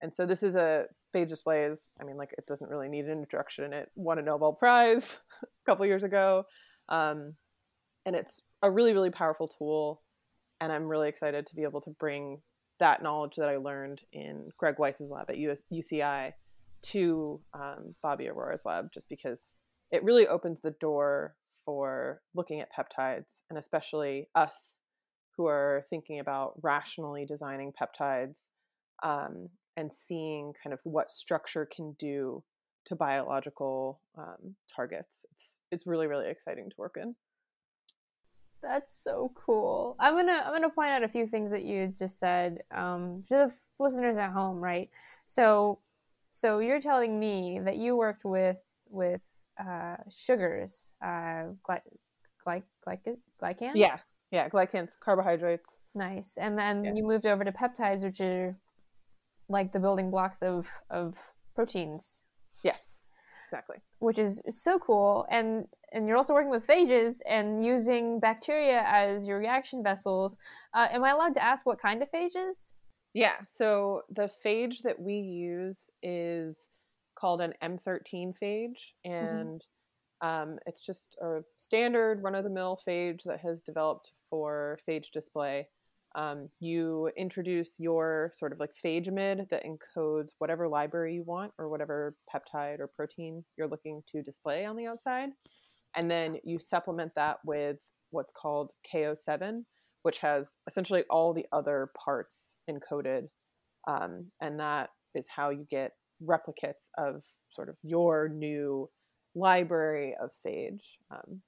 And 0.00 0.14
so 0.14 0.26
this 0.26 0.42
is 0.42 0.56
a 0.56 0.84
phage 1.14 1.28
display 1.28 1.64
is, 1.64 1.90
I 2.00 2.04
mean, 2.04 2.16
like 2.16 2.34
it 2.36 2.46
doesn't 2.46 2.68
really 2.68 2.88
need 2.88 3.06
an 3.06 3.18
introduction. 3.18 3.72
It 3.72 3.90
won 3.94 4.18
a 4.18 4.22
Nobel 4.22 4.52
Prize 4.52 5.18
a 5.42 5.46
couple 5.66 5.86
years 5.86 6.04
ago. 6.04 6.44
Um, 6.88 7.34
and 8.06 8.14
it's 8.14 8.40
a 8.62 8.70
really, 8.70 8.92
really 8.92 9.10
powerful 9.10 9.48
tool. 9.48 10.02
And 10.60 10.72
I'm 10.72 10.84
really 10.84 11.08
excited 11.08 11.46
to 11.46 11.56
be 11.56 11.62
able 11.62 11.80
to 11.82 11.90
bring 11.90 12.38
that 12.80 13.02
knowledge 13.02 13.36
that 13.36 13.48
I 13.48 13.56
learned 13.56 14.02
in 14.12 14.50
Greg 14.58 14.78
Weiss's 14.78 15.10
lab 15.10 15.30
at 15.30 15.38
US, 15.38 15.62
UCI 15.72 16.32
to 16.82 17.40
um, 17.54 17.94
Bobby 18.02 18.28
Aurora's 18.28 18.64
lab, 18.64 18.92
just 18.92 19.08
because 19.08 19.54
it 19.90 20.04
really 20.04 20.26
opens 20.26 20.60
the 20.60 20.72
door 20.72 21.34
for 21.64 22.20
looking 22.34 22.60
at 22.60 22.68
peptides 22.72 23.40
and 23.48 23.58
especially 23.58 24.28
us 24.34 24.80
who 25.36 25.46
are 25.46 25.84
thinking 25.88 26.20
about 26.20 26.54
rationally 26.62 27.24
designing 27.24 27.72
peptides 27.72 28.48
um, 29.02 29.48
and 29.76 29.92
seeing 29.92 30.52
kind 30.62 30.72
of 30.72 30.80
what 30.84 31.10
structure 31.10 31.66
can 31.66 31.92
do 31.98 32.42
to 32.84 32.94
biological 32.94 34.00
um, 34.18 34.54
targets. 34.74 35.24
It's 35.32 35.58
it's 35.70 35.86
really 35.86 36.06
really 36.06 36.28
exciting 36.28 36.68
to 36.68 36.76
work 36.76 36.96
in. 37.00 37.14
That's 38.66 38.94
so 38.94 39.30
cool. 39.34 39.94
I'm 40.00 40.14
gonna 40.14 40.42
I'm 40.44 40.52
gonna 40.52 40.70
point 40.70 40.90
out 40.90 41.02
a 41.02 41.08
few 41.08 41.26
things 41.26 41.50
that 41.50 41.64
you 41.64 41.88
just 41.88 42.18
said 42.18 42.58
um, 42.74 43.22
to 43.28 43.34
the 43.34 43.54
listeners 43.78 44.16
at 44.16 44.30
home, 44.32 44.56
right? 44.58 44.88
So 45.26 45.80
so 46.30 46.58
you're 46.60 46.80
telling 46.80 47.20
me 47.20 47.60
that 47.64 47.76
you 47.76 47.96
worked 47.96 48.24
with 48.24 48.56
with 48.88 49.20
uh, 49.60 49.96
sugars, 50.10 50.94
uh, 51.04 51.52
gly- 51.62 51.82
gly- 52.44 52.62
gly- 52.86 53.16
glycans. 53.40 53.72
Yeah, 53.76 53.98
yeah, 54.30 54.48
glycans, 54.48 54.98
carbohydrates. 54.98 55.80
Nice. 55.94 56.36
And 56.38 56.58
then 56.58 56.84
Yeah. 56.84 56.92
you 56.94 57.06
moved 57.06 57.26
over 57.26 57.44
to 57.44 57.52
peptides, 57.52 58.02
which 58.02 58.20
are 58.20 58.56
like 59.48 59.72
the 59.72 59.78
building 59.80 60.10
blocks 60.10 60.42
of 60.42 60.68
of 60.90 61.18
proteins, 61.54 62.24
Yes, 62.64 62.93
exactly. 63.54 63.76
which 63.98 64.18
is 64.18 64.42
so 64.48 64.78
cool. 64.78 65.26
And 65.30 65.66
and 65.92 66.08
you're 66.08 66.16
also 66.16 66.34
working 66.34 66.50
with 66.50 66.66
phages 66.66 67.20
and 67.28 67.64
using 67.64 68.18
bacteria 68.18 68.82
as 68.86 69.28
your 69.28 69.38
reaction 69.38 69.82
vessels. 69.82 70.36
Uh, 70.74 70.88
am 70.90 71.04
I 71.04 71.10
allowed 71.10 71.34
to 71.34 71.42
ask 71.42 71.64
what 71.64 71.80
kind 71.80 72.02
of 72.02 72.10
phages? 72.10 72.72
Yeah, 73.12 73.36
so 73.48 74.02
the 74.10 74.28
phage 74.44 74.82
that 74.82 75.00
we 75.00 75.14
use 75.14 75.88
is 76.02 76.68
called 77.16 77.40
an 77.40 77.54
M13 77.62 78.34
phage, 78.42 78.88
and 79.04 79.64
um, 80.20 80.58
it's 80.66 80.80
just 80.80 81.16
a 81.22 81.42
standard 81.56 82.24
run 82.24 82.34
of 82.34 82.42
the 82.42 82.50
mill 82.50 82.80
phage 82.86 83.22
that 83.24 83.38
has 83.40 83.60
developed 83.60 84.10
for 84.28 84.80
phage 84.88 85.12
display. 85.12 85.68
Um, 86.14 86.48
you 86.60 87.10
introduce 87.16 87.80
your 87.80 88.30
sort 88.34 88.52
of 88.52 88.60
like 88.60 88.70
phagemid 88.84 89.48
that 89.50 89.64
encodes 89.64 90.30
whatever 90.38 90.68
library 90.68 91.14
you 91.14 91.24
want 91.24 91.52
or 91.58 91.68
whatever 91.68 92.16
peptide 92.32 92.78
or 92.78 92.88
protein 92.94 93.44
you're 93.56 93.68
looking 93.68 94.02
to 94.12 94.22
display 94.22 94.64
on 94.64 94.76
the 94.76 94.86
outside. 94.86 95.30
And 95.96 96.10
then 96.10 96.36
you 96.44 96.58
supplement 96.58 97.12
that 97.16 97.38
with 97.44 97.78
what's 98.10 98.32
called 98.32 98.72
KO7, 98.92 99.64
which 100.02 100.18
has 100.18 100.56
essentially 100.68 101.04
all 101.10 101.32
the 101.34 101.46
other 101.52 101.90
parts 102.04 102.54
encoded. 102.70 103.28
Um, 103.88 104.30
and 104.40 104.58
that 104.60 104.90
is 105.14 105.26
how 105.34 105.50
you 105.50 105.66
get 105.70 105.92
replicates 106.22 106.88
of 106.96 107.22
sort 107.50 107.68
of 107.68 107.76
your 107.82 108.28
new 108.28 108.88
library 109.34 110.14
of 110.22 110.30
phage. 110.46 110.82
Um, 111.10 111.42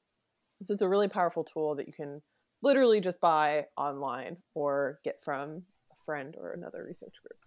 so 0.64 0.72
it's 0.72 0.82
a 0.82 0.88
really 0.88 1.08
powerful 1.08 1.44
tool 1.44 1.74
that 1.76 1.86
you 1.86 1.92
can 1.92 2.22
literally 2.62 3.00
just 3.00 3.20
buy 3.20 3.66
online 3.76 4.36
or 4.54 4.98
get 5.04 5.22
from 5.22 5.62
a 5.92 5.96
friend 6.04 6.34
or 6.38 6.52
another 6.52 6.84
research 6.84 7.14
group. 7.22 7.38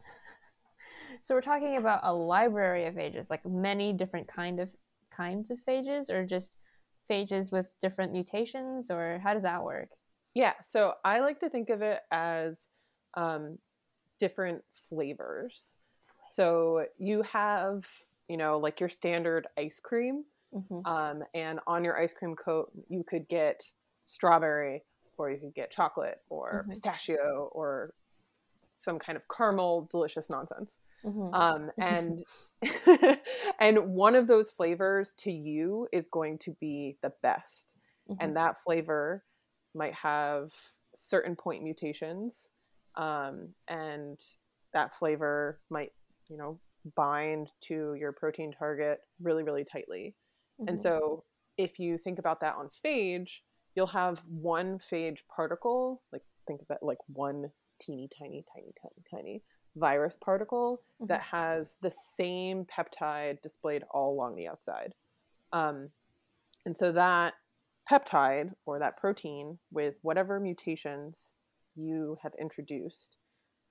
So 1.21 1.35
we're 1.35 1.41
talking 1.41 1.77
about 1.77 2.01
a 2.03 2.13
library 2.13 2.85
of 2.85 2.95
phages, 2.95 3.29
like 3.29 3.45
many 3.45 3.93
different 3.93 4.27
kind 4.27 4.59
of 4.59 4.69
kinds 5.11 5.51
of 5.51 5.59
phages, 5.67 6.09
or 6.09 6.25
just 6.25 6.53
phages 7.09 7.51
with 7.51 7.75
different 7.81 8.11
mutations, 8.13 8.91
or 8.91 9.19
how 9.23 9.33
does 9.33 9.43
that 9.43 9.63
work? 9.63 9.89
Yeah, 10.33 10.53
so 10.61 10.93
I 11.03 11.19
like 11.19 11.39
to 11.39 11.49
think 11.49 11.69
of 11.69 11.81
it 11.81 11.99
as 12.11 12.67
um, 13.15 13.57
different 14.19 14.63
flavors. 14.87 15.77
So 16.29 16.85
you 16.97 17.23
have, 17.23 17.85
you 18.27 18.37
know, 18.37 18.59
like 18.59 18.79
your 18.79 18.89
standard 18.89 19.47
ice 19.57 19.79
cream, 19.79 20.23
Mhm. 20.53 20.85
um, 20.85 21.23
and 21.33 21.59
on 21.67 21.83
your 21.83 21.99
ice 21.99 22.13
cream 22.13 22.35
coat, 22.35 22.71
you 22.87 23.03
could 23.03 23.27
get 23.27 23.63
strawberry, 24.05 24.83
or 25.19 25.31
you 25.31 25.39
could 25.39 25.53
get 25.55 25.71
chocolate, 25.71 26.21
or 26.29 26.65
Mhm. 26.65 26.69
pistachio, 26.69 27.49
or 27.51 27.93
some 28.75 28.99
kind 28.99 29.17
of 29.17 29.23
caramel, 29.35 29.87
delicious 29.91 30.29
nonsense. 30.29 30.79
Mhm. 31.03 31.33
Um, 31.33 31.71
and 31.81 32.23
and 33.59 33.93
one 33.93 34.15
of 34.15 34.27
those 34.27 34.51
flavors 34.51 35.13
to 35.19 35.31
you 35.31 35.87
is 35.91 36.07
going 36.09 36.37
to 36.39 36.51
be 36.59 36.97
the 37.01 37.13
best 37.21 37.75
Mhm. 38.07 38.19
and 38.21 38.35
that 38.35 38.61
flavor 38.63 39.23
might 39.75 39.93
have 39.93 40.53
certain 40.95 41.35
point 41.35 41.63
mutations 41.63 42.49
um, 42.95 43.49
and 43.67 44.19
that 44.73 44.95
flavor 44.95 45.61
might 45.69 45.91
you 46.27 46.37
know 46.37 46.59
bind 46.95 47.51
to 47.61 47.93
your 47.93 48.11
protein 48.11 48.51
target 48.51 48.99
really 49.21 49.43
really 49.43 49.63
tightly 49.63 50.15
and 50.67 50.77
Mhm. 50.77 50.81
so 50.81 51.23
if 51.57 51.79
you 51.79 51.97
think 51.97 52.19
about 52.19 52.39
that 52.41 52.55
on 52.55 52.69
phage 52.83 53.41
you'll 53.75 53.87
have 53.87 54.23
one 54.27 54.79
phage 54.79 55.19
particle 55.33 56.01
like 56.11 56.23
think 56.47 56.61
of 56.61 56.69
it 56.69 56.79
like 56.81 56.97
one 57.07 57.51
teeny 57.79 58.09
tiny 58.17 58.43
tiny 58.53 58.73
tiny 58.81 59.03
tiny 59.09 59.43
virus 59.75 60.17
particle 60.19 60.81
that 60.99 61.21
has 61.21 61.75
the 61.81 61.91
same 62.15 62.65
peptide 62.65 63.41
displayed 63.41 63.83
all 63.91 64.13
along 64.13 64.35
the 64.35 64.47
outside 64.47 64.93
um, 65.53 65.89
and 66.65 66.75
so 66.75 66.91
that 66.91 67.33
peptide 67.89 68.51
or 68.65 68.79
that 68.79 68.97
protein 68.97 69.57
with 69.71 69.95
whatever 70.01 70.39
mutations 70.39 71.33
you 71.75 72.17
have 72.21 72.33
introduced 72.39 73.17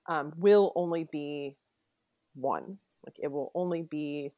um, 0.07 0.33
will 0.37 0.73
only 0.75 1.07
be 1.11 1.55
one. 2.35 2.77
Like 3.05 3.15
it 3.21 3.31
will 3.31 3.51
only 3.55 3.83
be 3.83 4.31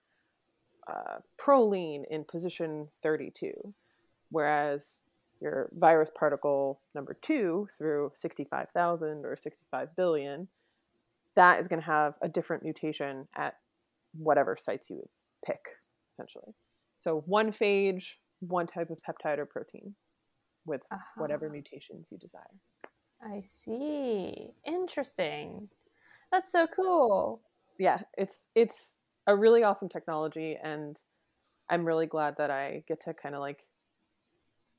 uh, 0.87 1.19
proline 1.39 2.03
in 2.09 2.23
position 2.23 2.89
32, 3.01 3.73
whereas 4.29 5.03
your 5.41 5.69
virus 5.73 6.09
particle 6.13 6.81
number 6.93 7.17
two 7.21 7.67
through 7.77 8.11
65,000 8.13 9.25
or 9.25 9.35
65 9.35 9.95
billion, 9.95 10.47
that 11.35 11.59
is 11.59 11.67
going 11.67 11.81
to 11.81 11.85
have 11.85 12.15
a 12.21 12.29
different 12.29 12.63
mutation 12.63 13.23
at 13.35 13.55
whatever 14.13 14.57
sites 14.59 14.89
you 14.89 15.07
pick, 15.45 15.59
essentially. 16.11 16.53
So 16.97 17.23
one 17.25 17.51
phage, 17.51 18.15
one 18.39 18.67
type 18.67 18.89
of 18.89 18.99
peptide 19.07 19.39
or 19.39 19.45
protein 19.45 19.95
with 20.65 20.81
uh-huh. 20.91 21.01
whatever 21.17 21.49
mutations 21.49 22.09
you 22.11 22.17
desire. 22.17 22.43
I 23.23 23.41
see. 23.41 24.51
Interesting. 24.65 25.69
That's 26.31 26.51
so 26.51 26.67
cool. 26.75 27.41
Yeah, 27.79 28.01
it's 28.17 28.47
it's 28.55 28.97
a 29.27 29.35
really 29.35 29.63
awesome 29.63 29.89
technology 29.89 30.57
and 30.61 30.99
I'm 31.69 31.85
really 31.85 32.05
glad 32.05 32.35
that 32.37 32.51
I 32.51 32.83
get 32.87 32.99
to 33.01 33.13
kind 33.13 33.35
of 33.35 33.41
like 33.41 33.61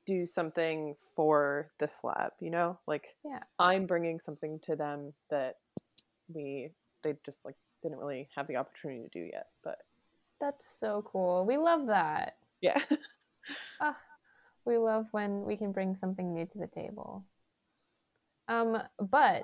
do 0.05 0.25
something 0.25 0.95
for 1.15 1.71
this 1.79 1.99
lab, 2.03 2.31
you 2.39 2.49
know? 2.49 2.77
Like 2.87 3.15
Yeah. 3.23 3.39
I'm 3.59 3.85
bringing 3.85 4.19
something 4.19 4.59
to 4.63 4.75
them 4.75 5.13
that 5.29 5.57
we 6.33 6.71
they 7.03 7.13
just 7.25 7.45
like 7.45 7.55
didn't 7.81 7.99
really 7.99 8.29
have 8.35 8.47
the 8.47 8.55
opportunity 8.55 9.03
to 9.03 9.09
do 9.09 9.29
yet, 9.31 9.47
but 9.63 9.79
That's 10.39 10.65
so 10.67 11.03
cool. 11.05 11.45
We 11.45 11.57
love 11.57 11.87
that. 11.87 12.37
yeah. 12.61 12.81
Ah, 13.81 13.97
we 14.65 14.77
love 14.77 15.07
when 15.11 15.43
we 15.43 15.57
can 15.57 15.73
bring 15.73 15.95
something 15.95 16.33
new 16.33 16.45
to 16.45 16.57
the 16.57 16.67
table. 16.67 17.25
Um, 18.47 18.77
but 18.99 19.43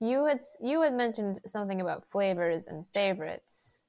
you 0.00 0.26
had 0.26 0.40
you 0.60 0.82
had 0.82 0.94
mentioned 0.94 1.40
something 1.46 1.80
about 1.80 2.04
flavors 2.10 2.66
and 2.66 2.84
favorites, 2.92 3.84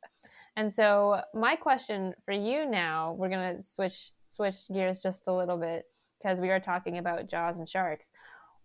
and 0.56 0.74
so 0.74 1.22
my 1.34 1.56
question 1.56 2.14
for 2.24 2.34
you 2.34 2.66
now, 2.66 3.14
we're 3.14 3.30
gonna 3.30 3.62
switch 3.62 4.12
switch 4.26 4.68
gears 4.74 5.02
just 5.02 5.28
a 5.28 5.34
little 5.34 5.58
bit 5.58 5.86
because 6.22 6.42
we 6.42 6.50
are 6.50 6.60
talking 6.60 6.98
about 6.98 7.30
jaws 7.30 7.60
and 7.60 7.70
sharks. 7.70 8.12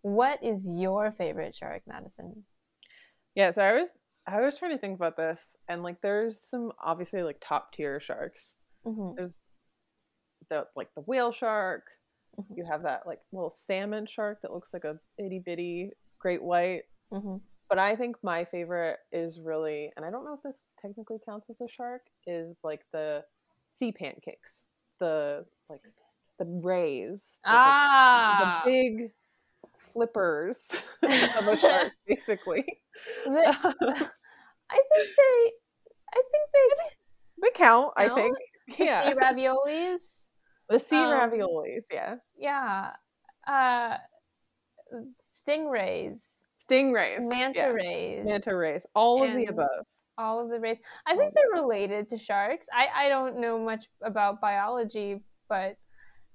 What 0.03 0.43
is 0.43 0.69
your 0.69 1.13
favorite 1.13 1.55
shark, 1.55 1.83
Madison? 1.87 2.45
Yeah, 3.35 3.51
so 3.51 3.63
I 3.63 3.73
was 3.73 3.95
I 4.27 4.41
was 4.41 4.59
trying 4.59 4.73
to 4.73 4.79
think 4.79 4.97
about 4.97 5.17
this 5.17 5.57
and 5.69 5.83
like 5.83 6.01
there's 6.01 6.41
some 6.41 6.73
obviously 6.83 7.23
like 7.23 7.39
top 7.41 7.73
tier 7.73 8.01
sharks. 8.01 8.55
Mm-hmm. 8.87 9.17
There's 9.17 9.39
the 10.51 10.67
like 10.77 10.89
the 10.95 11.03
whale 11.03 11.33
shark. 11.33 11.85
Mhm. 12.39 12.57
You 12.57 12.65
have 12.65 12.83
that 12.83 13.07
like 13.07 13.21
little 13.33 13.51
salmon 13.51 14.07
shark 14.07 14.43
that 14.43 14.53
looks 14.53 14.73
like 14.73 14.85
a 14.85 14.99
itty 15.19 15.41
bitty 15.45 15.91
great 16.19 16.43
white. 16.43 16.83
Mm-hmm. 17.13 17.37
But 17.69 17.79
I 17.79 17.97
think 17.97 18.17
my 18.23 18.45
favorite 18.45 18.99
is 19.11 19.41
really, 19.41 19.91
and 19.97 20.05
I 20.05 20.11
don't 20.11 20.25
know 20.25 20.35
if 20.35 20.43
this 20.43 20.69
technically 20.81 21.19
counts 21.25 21.49
as 21.51 21.61
a 21.61 21.69
shark, 21.69 22.03
is 22.27 22.61
like 22.63 22.83
the 22.93 23.25
sea 23.73 23.91
pancakes, 23.91 24.69
the 25.01 25.45
like 25.71 25.81
the 26.39 26.45
rays, 26.63 27.39
like, 27.45 27.55
Ah, 27.55 28.63
the 28.65 28.71
big 28.71 29.11
flippers 29.79 30.69
of 31.03 31.47
a 31.49 31.57
shark, 31.57 31.93
basically. 32.09 32.65
The- 33.25 33.31
I 34.71 34.81
think 34.93 35.09
they. 35.17 35.53
I 36.13 36.23
think 36.31 36.51
they. 36.53 36.85
They 37.43 37.51
count, 37.55 37.93
I 37.97 38.07
Count? 38.09 38.21
think. 38.21 38.39
The 38.79 38.85
Yeah. 38.85 39.09
sea 39.09 39.15
raviolis. 39.15 40.29
the 40.71 40.79
sea 40.79 40.97
um, 40.97 41.13
raviolis, 41.13 41.83
yeah. 41.93 42.17
Yeah. 42.37 42.91
Uh, 43.47 43.99
stingrays, 45.47 46.45
Stingrays. 46.59 47.29
manta 47.29 47.61
yeah. 47.61 47.67
rays, 47.69 48.25
Manta 48.25 48.57
rays. 48.57 48.87
All 48.95 49.23
of 49.25 49.35
the 49.35 49.47
above. 49.47 49.69
all 50.17 50.41
of 50.43 50.49
the 50.51 50.61
rays. 50.61 50.81
I 51.07 51.17
think 51.17 51.35
they're 51.35 51.61
related 51.63 52.09
to 52.11 52.19
sharks. 52.19 52.69
I, 52.73 53.07
I 53.07 53.09
don't 53.09 53.39
know 53.41 53.59
much 53.59 53.87
about 54.03 54.41
biology, 54.41 55.21
but 55.49 55.77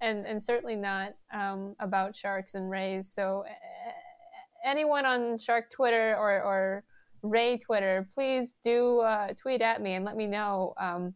and 0.02 0.26
and 0.26 0.44
certainly 0.44 0.76
not 0.76 1.14
um, 1.34 1.76
about 1.80 2.16
sharks 2.16 2.56
and 2.56 2.70
rays. 2.70 3.12
So 3.12 3.44
uh, 3.48 3.92
anyone 4.66 5.06
on 5.06 5.38
shark 5.38 5.72
Twitter 5.72 6.16
or 6.16 6.42
or 6.42 6.84
ray 7.22 7.58
Twitter, 7.58 8.08
please 8.14 8.56
do 8.64 9.00
uh, 9.00 9.34
tweet 9.34 9.62
at 9.62 9.82
me 9.82 9.94
and 9.94 10.06
let 10.06 10.16
me 10.16 10.28
know. 10.28 10.74
Um, 10.80 11.14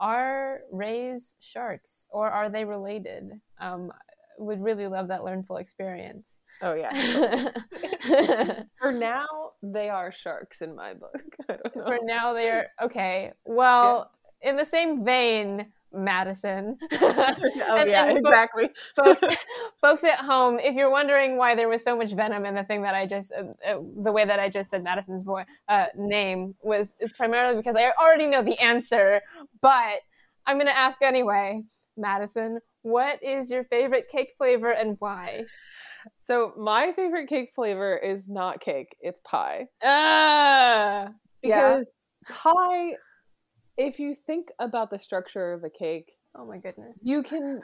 are 0.00 0.60
rays 0.72 1.36
sharks 1.40 2.08
or 2.10 2.28
are 2.28 2.48
they 2.48 2.64
related? 2.64 3.30
Um, 3.60 3.92
would 4.38 4.62
really 4.62 4.86
love 4.86 5.08
that 5.08 5.24
learnful 5.24 5.58
experience. 5.58 6.42
Oh 6.60 6.74
yeah. 6.74 6.90
For 8.80 8.92
now, 8.92 9.26
they 9.62 9.88
are 9.88 10.10
sharks 10.10 10.62
in 10.62 10.74
my 10.74 10.94
book. 10.94 11.22
I 11.48 11.56
don't 11.56 11.76
know. 11.76 11.84
for 11.86 11.98
now 12.02 12.32
they 12.32 12.50
are 12.50 12.66
okay 12.80 13.32
well 13.44 14.10
in 14.40 14.56
the 14.56 14.64
same 14.64 15.04
vein 15.04 15.66
madison 15.94 16.76
oh 16.92 17.76
And- 17.78 17.90
yeah, 17.90 18.06
and 18.08 18.18
exactly. 18.18 18.70
folks 18.96 19.22
folks 19.80 20.04
at 20.04 20.18
home 20.18 20.58
if 20.58 20.74
you're 20.74 20.90
wondering 20.90 21.36
why 21.36 21.54
there 21.54 21.68
was 21.68 21.82
so 21.84 21.96
much 21.96 22.12
venom 22.12 22.44
in 22.46 22.54
the 22.54 22.64
thing 22.64 22.82
that 22.82 22.94
i 22.94 23.06
just 23.06 23.32
uh, 23.32 23.42
uh, 23.68 23.78
the 24.02 24.12
way 24.12 24.24
that 24.24 24.38
i 24.40 24.48
just 24.48 24.70
said 24.70 24.82
madison's 24.82 25.22
voice 25.24 25.46
uh, 25.68 25.86
name 25.96 26.54
was 26.62 26.94
is 27.00 27.12
primarily 27.12 27.56
because 27.56 27.76
i 27.76 27.90
already 28.00 28.26
know 28.26 28.42
the 28.42 28.58
answer 28.58 29.20
but 29.60 29.96
i'm 30.46 30.56
going 30.56 30.66
to 30.66 30.76
ask 30.76 31.02
anyway 31.02 31.62
madison 31.96 32.58
what 32.82 33.22
is 33.22 33.50
your 33.50 33.64
favorite 33.64 34.06
cake 34.10 34.32
flavor 34.38 34.70
and 34.70 34.96
why 34.98 35.44
So 36.18 36.52
my 36.58 36.90
favorite 36.92 37.28
cake 37.28 37.52
flavor 37.54 37.96
is 37.96 38.28
not 38.28 38.60
cake; 38.60 38.96
it's 39.00 39.20
pie. 39.20 39.68
uh, 39.82 39.86
yeah. 39.86 41.08
Because 41.42 41.98
pie, 42.28 42.94
if 43.76 43.98
you 43.98 44.14
think 44.26 44.48
about 44.58 44.90
the 44.90 44.98
structure 44.98 45.52
of 45.52 45.64
a 45.64 45.70
cake, 45.70 46.12
oh 46.36 46.46
my 46.46 46.58
goodness 46.58 46.96
you 47.02 47.22
can 47.22 47.62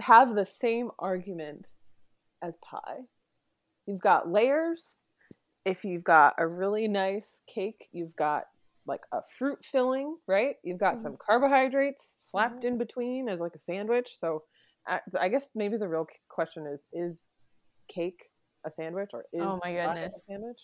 have 0.00 0.34
the 0.34 0.44
same 0.44 0.90
argument 0.98 1.68
as 2.42 2.56
pie. 2.56 3.00
You've 3.86 4.00
got 4.00 4.30
layers. 4.30 4.96
If 5.64 5.84
you've 5.84 6.04
got 6.04 6.34
a 6.38 6.46
really 6.46 6.88
nice 6.88 7.40
cake, 7.52 7.88
you've 7.92 8.14
got 8.16 8.44
like 8.86 9.00
a 9.12 9.20
fruit 9.38 9.64
filling, 9.64 10.16
right? 10.26 10.56
You've 10.62 10.78
got 10.78 10.94
Mhm. 10.96 11.02
some 11.02 11.16
carbohydrates 11.16 12.04
slapped 12.30 12.64
Mm-hmm. 12.64 12.66
in 12.68 12.78
between 12.78 13.28
as 13.28 13.40
like 13.40 13.54
a 13.54 13.60
sandwich. 13.60 14.16
So 14.16 14.44
I, 14.86 15.00
I 15.18 15.28
guess 15.28 15.50
maybe 15.54 15.76
the 15.76 15.88
real 15.88 16.06
question 16.28 16.66
is 16.66 16.86
is 16.92 17.28
cake 17.88 18.30
a 18.66 18.70
sandwich 18.70 19.10
or 19.12 19.24
is 19.32 19.42
Oh 19.42 19.56
my 19.62 19.72
pie 19.72 19.96
a 19.96 19.96
goodness. 19.96 20.24
sandwich? 20.26 20.60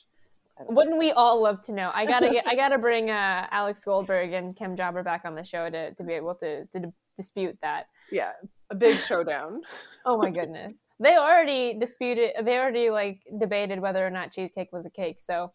I 0.58 0.62
don't 0.62 0.70
know. 0.70 0.76
Wouldn't 0.76 0.98
we 0.98 1.10
all 1.12 1.42
love 1.42 1.62
to 1.62 1.72
know? 1.72 1.90
I 1.94 2.06
gotta 2.06 2.30
get, 2.30 2.46
I 2.46 2.54
gotta 2.56 2.78
bring 2.78 3.10
uh, 3.10 3.46
Alex 3.50 3.84
Goldberg 3.84 4.32
and 4.32 4.56
Kim 4.56 4.76
Jobber 4.76 5.02
back 5.02 5.24
on 5.24 5.34
the 5.34 5.44
show 5.44 5.68
to, 5.68 5.94
to 5.94 6.04
be 6.04 6.12
able 6.12 6.34
to, 6.36 6.66
to 6.66 6.80
d- 6.80 6.92
dispute 7.16 7.58
that. 7.62 7.86
Yeah, 8.10 8.32
a 8.70 8.74
big 8.74 8.98
showdown. 8.98 9.62
Oh 10.06 10.18
my 10.18 10.28
goodness, 10.28 10.84
they 11.00 11.16
already 11.16 11.78
disputed, 11.78 12.32
they 12.44 12.58
already 12.58 12.90
like 12.90 13.22
debated 13.40 13.80
whether 13.80 14.06
or 14.06 14.10
not 14.10 14.32
cheesecake 14.32 14.68
was 14.70 14.84
a 14.84 14.90
cake. 14.90 15.18
So 15.18 15.50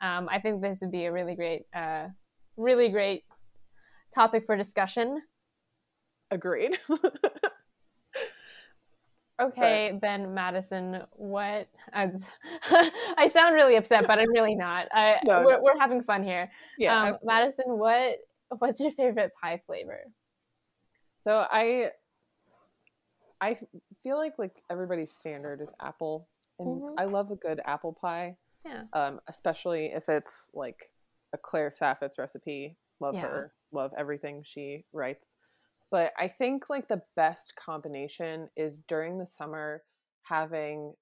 um, 0.00 0.26
I 0.30 0.40
think 0.40 0.62
this 0.62 0.80
would 0.80 0.90
be 0.90 1.04
a 1.04 1.12
really 1.12 1.34
great, 1.34 1.64
uh, 1.74 2.06
really 2.56 2.88
great 2.88 3.24
topic 4.14 4.44
for 4.46 4.56
discussion. 4.56 5.20
Agreed. 6.30 6.78
Okay, 9.40 9.98
then 10.02 10.34
Madison, 10.34 11.02
what? 11.12 11.68
I, 11.92 12.10
I 13.16 13.26
sound 13.26 13.54
really 13.54 13.76
upset, 13.76 14.06
but 14.06 14.18
I'm 14.18 14.30
really 14.32 14.54
not. 14.54 14.88
I, 14.92 15.16
No, 15.24 15.42
we're, 15.44 15.52
no. 15.56 15.62
we're 15.62 15.78
having 15.78 16.02
fun 16.02 16.22
here. 16.22 16.50
yeah, 16.78 17.02
um. 17.08 17.14
Madison, 17.24 17.64
what 17.68 18.16
what's 18.58 18.80
your 18.80 18.92
favorite 18.92 19.32
pie 19.40 19.60
flavor? 19.66 20.00
So 21.18 21.46
I 21.50 21.90
I 23.40 23.58
feel 24.02 24.18
like 24.18 24.34
like 24.38 24.62
everybody's 24.70 25.12
standard 25.12 25.60
is 25.60 25.72
apple, 25.80 26.28
and 26.58 26.82
Mhm. 26.82 26.94
I 26.98 27.04
love 27.04 27.30
a 27.30 27.36
good 27.36 27.60
apple 27.64 27.92
pie. 27.92 28.36
Yeah. 28.64 28.84
Um, 28.92 29.20
especially 29.28 29.86
if 29.86 30.08
it's 30.08 30.50
like 30.52 30.90
a 31.32 31.38
Claire 31.38 31.70
Saffitz 31.70 32.18
recipe. 32.18 32.76
Love 33.00 33.14
Yeah. 33.14 33.22
her. 33.22 33.54
Love 33.72 33.92
everything 33.96 34.42
she 34.44 34.84
writes. 34.92 35.36
But 35.90 36.12
I 36.18 36.28
think 36.28 36.70
like 36.70 36.88
the 36.88 37.02
best 37.16 37.54
combination 37.56 38.48
is 38.56 38.78
during 38.88 39.18
the 39.18 39.26
summer 39.26 39.82
having 40.22 40.94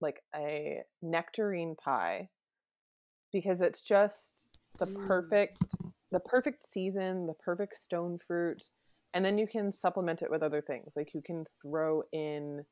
like 0.00 0.22
a 0.34 0.82
nectarine 1.00 1.74
pie 1.76 2.28
because 3.32 3.60
it's 3.60 3.82
just 3.82 4.46
the 4.78 4.86
Mm. 4.86 5.06
perfect 5.06 5.64
the 6.10 6.20
perfect 6.20 6.70
season, 6.70 7.26
the 7.26 7.34
perfect 7.34 7.74
stone 7.74 8.18
fruit, 8.18 8.62
and 9.14 9.24
then 9.24 9.38
you 9.38 9.46
can 9.46 9.72
supplement 9.72 10.20
it 10.20 10.30
with 10.30 10.42
other 10.42 10.60
things. 10.60 10.92
Like 10.94 11.14
you 11.14 11.22
can 11.22 11.46
throw 11.62 12.02
in 12.12 12.64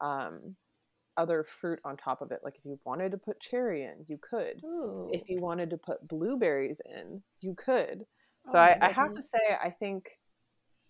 um, 0.00 0.56
other 1.18 1.44
fruit 1.44 1.80
on 1.84 1.98
top 1.98 2.22
of 2.22 2.32
it. 2.32 2.40
Like 2.42 2.56
if 2.56 2.64
you 2.64 2.80
wanted 2.86 3.12
to 3.12 3.18
put 3.18 3.40
cherry 3.40 3.84
in, 3.84 4.06
you 4.08 4.18
could. 4.18 4.62
Ooh. 4.64 5.10
If 5.12 5.28
you 5.28 5.40
wanted 5.40 5.68
to 5.70 5.76
put 5.76 6.06
blueberries 6.08 6.80
in, 6.86 7.22
you 7.42 7.54
could. 7.54 8.06
Oh 8.46 8.52
So 8.52 8.58
my 8.58 8.70
I, 8.70 8.78
I 8.80 8.90
have 8.90 9.12
to 9.14 9.22
say, 9.22 9.40
I 9.62 9.70
think 9.70 10.08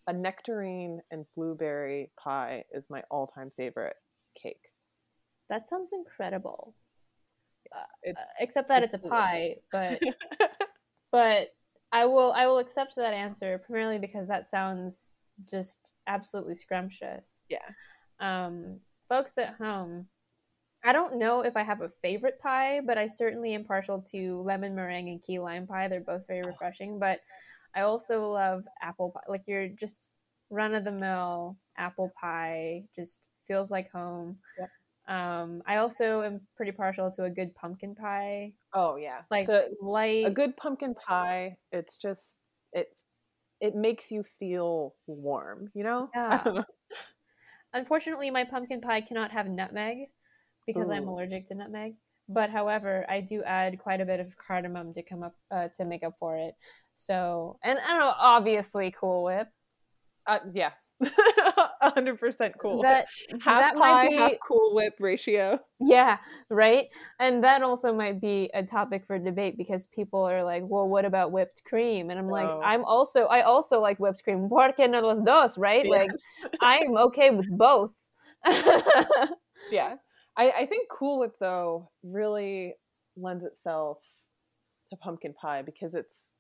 a 0.08 0.12
nectarine 0.12 1.00
and 1.10 1.26
blueberry 1.36 2.10
pie 2.18 2.64
is 2.72 2.88
my 2.88 3.02
all-time 3.10 3.52
favorite 3.56 3.96
cake. 4.34 4.72
that 5.50 5.68
sounds 5.68 5.92
incredible. 5.92 6.74
Uh, 7.76 8.12
except 8.40 8.68
that 8.68 8.82
it's 8.82 8.94
it's 8.94 9.04
a 9.04 9.08
pie, 9.08 9.56
but 9.70 10.00
but 11.12 11.48
I 11.92 12.06
will 12.06 12.32
I 12.32 12.46
will 12.46 12.56
accept 12.56 12.96
that 12.96 13.12
answer 13.12 13.58
primarily 13.58 13.98
because 13.98 14.28
that 14.28 14.48
sounds 14.48 15.12
just 15.48 15.92
absolutely 16.06 16.54
scrumptious. 16.54 17.42
yeah. 17.50 17.58
Um, 18.18 18.80
folks 19.10 19.36
at 19.36 19.56
home, 19.56 20.06
I 20.82 20.94
don't 20.94 21.18
know 21.18 21.42
if 21.42 21.54
I 21.54 21.62
have 21.62 21.82
a 21.82 21.90
favorite 21.90 22.40
pie, 22.40 22.80
but 22.84 22.96
I 22.96 23.06
certainly 23.06 23.54
am 23.54 23.64
partial 23.64 24.00
to 24.12 24.40
lemon 24.40 24.74
meringue 24.74 25.10
and 25.10 25.22
key 25.22 25.38
lime 25.38 25.66
pie. 25.66 25.88
They're 25.88 26.00
both 26.00 26.26
very 26.26 26.46
refreshing, 26.46 26.98
but 26.98 27.20
I 27.74 27.82
also 27.82 28.30
love 28.30 28.64
apple 28.82 29.10
pie. 29.10 29.20
Like 29.28 29.42
you're 29.46 29.68
just 29.68 30.10
run 30.50 30.74
of 30.74 30.84
the 30.84 30.92
mill 30.92 31.56
apple 31.76 32.12
pie, 32.20 32.84
just 32.96 33.20
feels 33.46 33.70
like 33.70 33.90
home. 33.90 34.38
Yep. 34.58 34.70
Um, 35.08 35.62
I 35.66 35.76
also 35.76 36.22
am 36.22 36.40
pretty 36.56 36.72
partial 36.72 37.10
to 37.12 37.24
a 37.24 37.30
good 37.30 37.54
pumpkin 37.54 37.94
pie, 37.94 38.52
Oh 38.74 38.96
yeah. 38.96 39.22
like 39.30 39.46
the, 39.46 39.70
light. 39.80 40.26
a 40.26 40.30
good 40.30 40.56
pumpkin 40.56 40.94
pie. 40.94 41.56
It's 41.72 41.96
just 41.96 42.36
it. 42.72 42.88
It 43.60 43.74
makes 43.74 44.10
you 44.10 44.24
feel 44.38 44.94
warm. 45.06 45.70
You 45.74 45.84
know. 45.84 46.10
Yeah. 46.14 46.42
know. 46.44 46.64
Unfortunately, 47.74 48.30
my 48.30 48.44
pumpkin 48.44 48.80
pie 48.80 49.00
cannot 49.02 49.30
have 49.30 49.46
nutmeg 49.46 50.08
because 50.66 50.90
I'm 50.90 51.08
allergic 51.08 51.46
to 51.48 51.54
nutmeg. 51.54 51.94
But 52.28 52.50
however, 52.50 53.06
I 53.08 53.20
do 53.22 53.42
add 53.42 53.78
quite 53.78 54.00
a 54.00 54.04
bit 54.04 54.20
of 54.20 54.36
cardamom 54.36 54.92
to 54.94 55.02
come 55.02 55.22
up 55.22 55.34
uh, 55.50 55.68
to 55.76 55.84
make 55.84 56.02
up 56.02 56.14
for 56.18 56.36
it. 56.36 56.54
So, 56.98 57.58
and 57.62 57.78
I 57.78 57.90
don't 57.90 58.00
know, 58.00 58.12
obviously, 58.18 58.92
Cool 58.98 59.24
Whip. 59.24 59.48
Uh, 60.26 60.40
yeah. 60.52 60.72
A 61.80 61.90
hundred 61.90 62.18
percent 62.18 62.54
cool. 62.60 62.82
That 62.82 63.06
half 63.40 63.60
that 63.60 63.76
pie, 63.76 64.08
be 64.08 64.16
half 64.16 64.32
Cool 64.46 64.74
Whip 64.74 64.94
ratio. 64.98 65.60
yeah, 65.80 66.18
right. 66.50 66.86
And 67.20 67.42
that 67.44 67.62
also 67.62 67.94
might 67.94 68.20
be 68.20 68.50
a 68.52 68.62
topic 68.64 69.06
for 69.06 69.16
debate 69.18 69.56
because 69.56 69.86
people 69.86 70.20
are 70.20 70.42
like, 70.42 70.64
"Well, 70.66 70.88
what 70.88 71.04
about 71.04 71.30
whipped 71.32 71.62
cream?" 71.64 72.10
And 72.10 72.18
I'm 72.18 72.28
like, 72.28 72.48
Oh. 72.48 72.60
"I'm 72.62 72.84
also 72.84 73.24
I 73.26 73.42
also 73.42 73.80
like 73.80 73.98
whipped 73.98 74.22
cream. 74.24 74.48
¿Por 74.48 74.72
qué 74.72 74.90
no 74.90 75.00
los 75.00 75.22
dos?" 75.22 75.56
Right? 75.56 75.86
Like, 75.86 76.10
I'm 76.60 76.96
okay 76.96 77.30
with 77.30 77.48
both. 77.56 77.92
yeah. 79.70 79.94
I, 80.36 80.50
I 80.50 80.66
think 80.66 80.88
Cool 80.90 81.20
Whip 81.20 81.36
though 81.40 81.90
really 82.02 82.74
lends 83.16 83.44
itself 83.44 83.98
to 84.90 84.96
pumpkin 84.96 85.32
pie 85.32 85.62
because 85.62 85.94
it's 85.94 86.34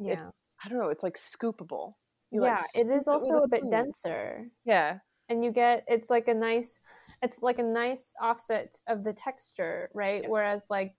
it, 0.00 0.04
it 0.04 0.18
yeah. 0.18 0.30
I 0.64 0.68
don't 0.68 0.78
know, 0.78 0.88
it's 0.88 1.02
like 1.02 1.16
scoopable. 1.16 1.94
You, 2.30 2.44
yeah, 2.44 2.56
like, 2.56 2.64
it 2.74 2.88
is 2.90 3.04
scoop 3.04 3.14
also 3.14 3.34
a 3.36 3.48
bit 3.48 3.70
denser. 3.70 4.50
Yeah. 4.64 4.98
and 5.28 5.44
you 5.44 5.50
get 5.50 5.84
it's 5.88 6.10
like 6.10 6.28
a 6.28 6.34
nice 6.34 6.80
it's 7.22 7.42
like 7.42 7.58
a 7.58 7.62
nice 7.62 8.14
offset 8.20 8.80
of 8.86 9.02
the 9.04 9.12
texture 9.12 9.90
right 9.94 10.22
Yes. 10.22 10.30
whereas 10.30 10.62
like 10.70 10.94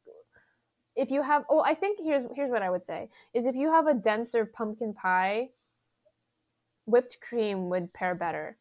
if 0.96 1.12
you 1.12 1.22
have 1.22 1.46
oh 1.50 1.62
i 1.62 1.74
think 1.76 2.00
here's 2.02 2.26
here's 2.36 2.52
what 2.52 2.62
i 2.64 2.70
would 2.70 2.86
say 2.86 3.10
is 3.34 3.46
if 3.46 3.56
you 3.56 3.72
have 3.72 3.88
a 3.88 3.94
denser 3.94 4.46
pumpkin 4.46 4.94
pie 4.94 5.50
whipped 6.86 7.18
cream 7.22 7.70
would 7.70 7.94
pair 7.94 8.16
better 8.16 8.58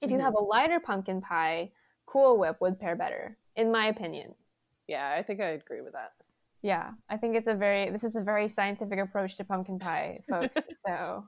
if 0.00 0.10
you 0.10 0.18
Mhm. 0.18 0.22
have 0.22 0.34
a 0.34 0.42
lighter 0.42 0.80
pumpkin 0.80 1.20
pie 1.20 1.72
cool 2.06 2.38
whip 2.38 2.60
would 2.60 2.78
pair 2.78 2.94
better 2.96 3.36
in 3.56 3.72
my 3.72 3.86
opinion. 3.86 4.34
Yeah, 4.86 5.14
I 5.16 5.22
think 5.22 5.40
I 5.40 5.50
agree 5.50 5.80
with 5.80 5.94
that. 5.94 6.12
Yeah, 6.64 6.92
I 7.10 7.18
think 7.18 7.36
it's 7.36 7.46
a 7.46 7.52
very 7.54 7.90
this 7.90 8.04
is 8.04 8.16
a 8.16 8.22
very 8.22 8.48
scientific 8.48 8.98
approach 8.98 9.36
to 9.36 9.44
pumpkin 9.44 9.78
pie, 9.78 10.20
folks. 10.30 10.66
so 10.86 11.24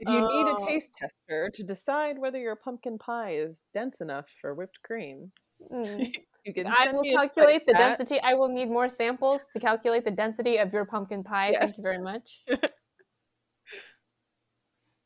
If 0.00 0.08
you 0.08 0.20
need 0.20 0.48
a 0.48 0.56
Oh, 0.58 0.66
taste 0.66 0.90
tester 1.00 1.50
to 1.54 1.62
decide 1.62 2.18
whether 2.18 2.40
your 2.40 2.56
pumpkin 2.56 2.98
pie 2.98 3.36
is 3.36 3.62
dense 3.72 4.00
enough 4.00 4.28
for 4.40 4.54
whipped 4.54 4.80
cream, 4.82 5.30
mm. 5.72 6.12
you 6.44 6.52
can 6.52 6.66
I 6.66 6.90
will 6.90 7.04
calculate 7.04 7.64
the 7.64 7.74
spreadsheet. 7.74 7.98
density. 7.98 8.20
I 8.20 8.34
will 8.34 8.48
need 8.48 8.68
more 8.70 8.88
samples 8.88 9.46
to 9.52 9.60
calculate 9.60 10.04
the 10.04 10.10
density 10.10 10.56
of 10.58 10.72
your 10.72 10.84
pumpkin 10.86 11.22
pie. 11.22 11.50
Yes. 11.52 11.60
Thank 11.60 11.76
you 11.76 11.82
very 11.84 12.02
much. 12.02 12.42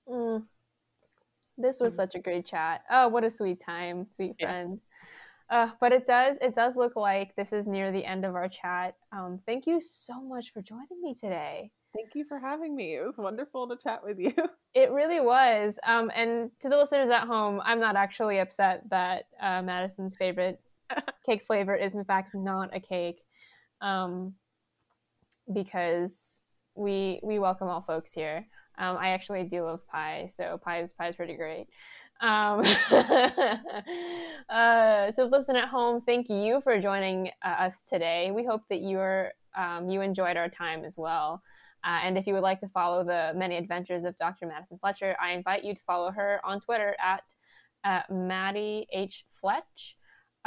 Mm. 0.08 0.46
This 1.58 1.80
was 1.80 1.92
Mm. 1.92 1.96
such 1.96 2.14
a 2.14 2.18
great 2.18 2.46
chat. 2.46 2.82
Oh, 2.90 3.08
what 3.08 3.24
a 3.24 3.30
sweet 3.30 3.60
time, 3.60 4.06
sweet 4.14 4.36
Yes. 4.38 4.48
friend. 4.48 4.80
Uh, 5.50 5.70
but 5.80 5.92
it 5.92 6.06
does 6.06 6.36
it 6.42 6.54
does 6.54 6.76
look 6.76 6.94
like 6.94 7.34
this 7.34 7.52
is 7.52 7.66
near 7.66 7.90
the 7.90 8.04
end 8.04 8.24
of 8.24 8.34
our 8.34 8.48
chat. 8.48 8.96
Um, 9.12 9.40
thank 9.46 9.66
you 9.66 9.80
so 9.80 10.20
much 10.20 10.52
for 10.52 10.60
joining 10.60 11.00
me 11.02 11.14
today. 11.14 11.70
Thank 11.94 12.14
you 12.14 12.24
for 12.24 12.38
having 12.38 12.76
me. 12.76 12.96
It 12.96 13.04
was 13.04 13.16
wonderful 13.16 13.66
to 13.68 13.76
chat 13.76 14.02
with 14.04 14.18
you. 14.18 14.32
It 14.74 14.92
really 14.92 15.18
was. 15.18 15.80
Um, 15.84 16.08
and 16.14 16.50
to 16.60 16.68
the 16.68 16.76
listeners 16.76 17.08
at 17.08 17.26
home, 17.26 17.60
I'm 17.64 17.80
not 17.80 17.96
actually 17.96 18.38
upset 18.38 18.82
that 18.90 19.24
uh, 19.40 19.60
Madison's 19.62 20.14
favorite 20.14 20.60
cake 21.26 21.44
flavor 21.44 21.74
is 21.74 21.96
in 21.96 22.04
fact 22.04 22.32
not 22.32 22.76
a 22.76 22.78
cake, 22.78 23.22
um, 23.80 24.34
because 25.52 26.42
we 26.76 27.18
we 27.24 27.40
welcome 27.40 27.66
all 27.66 27.82
folks 27.82 28.12
here. 28.12 28.46
Um, 28.76 28.96
I 28.98 29.08
actually 29.08 29.42
do 29.44 29.64
love 29.64 29.84
pie, 29.88 30.28
so 30.32 30.58
pie 30.58 30.82
is 30.82 30.92
pie 30.92 31.08
is 31.08 31.16
pretty 31.16 31.34
great. 31.34 31.66
Um, 32.20 32.64
uh, 34.48 35.12
so, 35.12 35.26
listen 35.26 35.56
at 35.56 35.68
home. 35.68 36.02
Thank 36.02 36.28
you 36.28 36.60
for 36.62 36.78
joining 36.80 37.30
uh, 37.44 37.48
us 37.48 37.82
today. 37.82 38.30
We 38.32 38.44
hope 38.44 38.62
that 38.70 38.80
you're 38.82 39.32
um, 39.56 39.88
you 39.88 40.00
enjoyed 40.00 40.36
our 40.36 40.48
time 40.48 40.84
as 40.84 40.96
well. 40.96 41.42
Uh, 41.84 42.00
and 42.02 42.18
if 42.18 42.26
you 42.26 42.34
would 42.34 42.42
like 42.42 42.58
to 42.60 42.68
follow 42.68 43.04
the 43.04 43.32
many 43.36 43.56
adventures 43.56 44.04
of 44.04 44.16
Dr. 44.18 44.46
Madison 44.46 44.78
Fletcher, 44.78 45.16
I 45.20 45.32
invite 45.32 45.64
you 45.64 45.74
to 45.74 45.80
follow 45.80 46.10
her 46.10 46.40
on 46.44 46.60
Twitter 46.60 46.96
at 47.00 47.22
uh, 47.84 48.02
Maddie 48.12 48.86
H. 48.92 49.24
Fletch, 49.40 49.96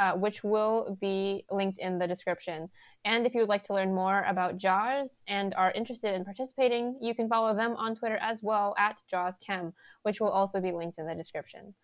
uh, 0.02 0.14
which 0.14 0.42
will 0.42 0.98
be 1.00 1.44
linked 1.52 1.78
in 1.78 1.96
the 1.96 2.08
description. 2.08 2.68
And 3.04 3.24
if 3.24 3.34
you 3.34 3.40
would 3.40 3.48
like 3.48 3.62
to 3.64 3.74
learn 3.74 3.94
more 3.94 4.24
about 4.24 4.56
JAWS 4.56 5.22
and 5.28 5.54
are 5.54 5.70
interested 5.70 6.12
in 6.14 6.24
participating, 6.24 6.98
you 7.00 7.14
can 7.14 7.28
follow 7.28 7.54
them 7.54 7.76
on 7.76 7.94
Twitter 7.94 8.18
as 8.20 8.42
well 8.42 8.74
at 8.76 9.00
JAWSChem, 9.12 9.72
which 10.02 10.20
will 10.20 10.30
also 10.30 10.60
be 10.60 10.72
linked 10.72 10.98
in 10.98 11.06
the 11.06 11.14
description. 11.14 11.74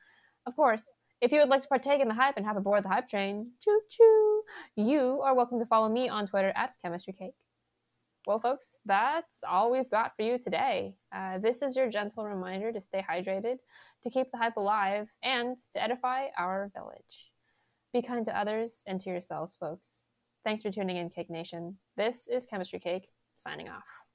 Of 0.46 0.56
course, 0.56 0.94
if 1.20 1.30
you 1.30 1.38
would 1.38 1.48
like 1.48 1.62
to 1.62 1.68
partake 1.68 2.00
in 2.00 2.08
the 2.08 2.14
hype 2.14 2.36
and 2.36 2.44
hop 2.44 2.56
aboard 2.56 2.84
the 2.84 2.88
hype 2.88 3.08
train, 3.08 3.52
choo 3.62 3.80
choo, 3.88 4.42
you 4.74 5.20
are 5.22 5.36
welcome 5.36 5.60
to 5.60 5.66
follow 5.66 5.88
me 5.88 6.08
on 6.08 6.26
Twitter 6.26 6.52
at 6.56 6.72
Chemistry 6.82 7.12
Cake. 7.12 7.38
Well, 8.26 8.40
folks, 8.40 8.78
that's 8.84 9.44
all 9.48 9.70
we've 9.70 9.90
got 9.90 10.16
for 10.16 10.22
you 10.22 10.38
today. 10.38 10.94
Uh, 11.14 11.38
this 11.38 11.62
is 11.62 11.76
your 11.76 11.88
gentle 11.88 12.24
reminder 12.24 12.72
to 12.72 12.80
stay 12.80 13.04
hydrated, 13.08 13.58
to 14.02 14.10
keep 14.10 14.32
the 14.32 14.38
hype 14.38 14.56
alive, 14.56 15.06
and 15.22 15.56
to 15.72 15.82
edify 15.82 16.26
our 16.36 16.72
village. 16.74 17.27
Be 17.92 18.02
kind 18.02 18.24
to 18.26 18.38
others 18.38 18.82
and 18.86 19.00
to 19.00 19.10
yourselves, 19.10 19.56
folks. 19.56 20.04
Thanks 20.44 20.62
for 20.62 20.70
tuning 20.70 20.98
in, 20.98 21.08
Cake 21.08 21.30
Nation. 21.30 21.78
This 21.96 22.26
is 22.26 22.44
Chemistry 22.44 22.80
Cake, 22.80 23.08
signing 23.38 23.68
off. 23.68 24.07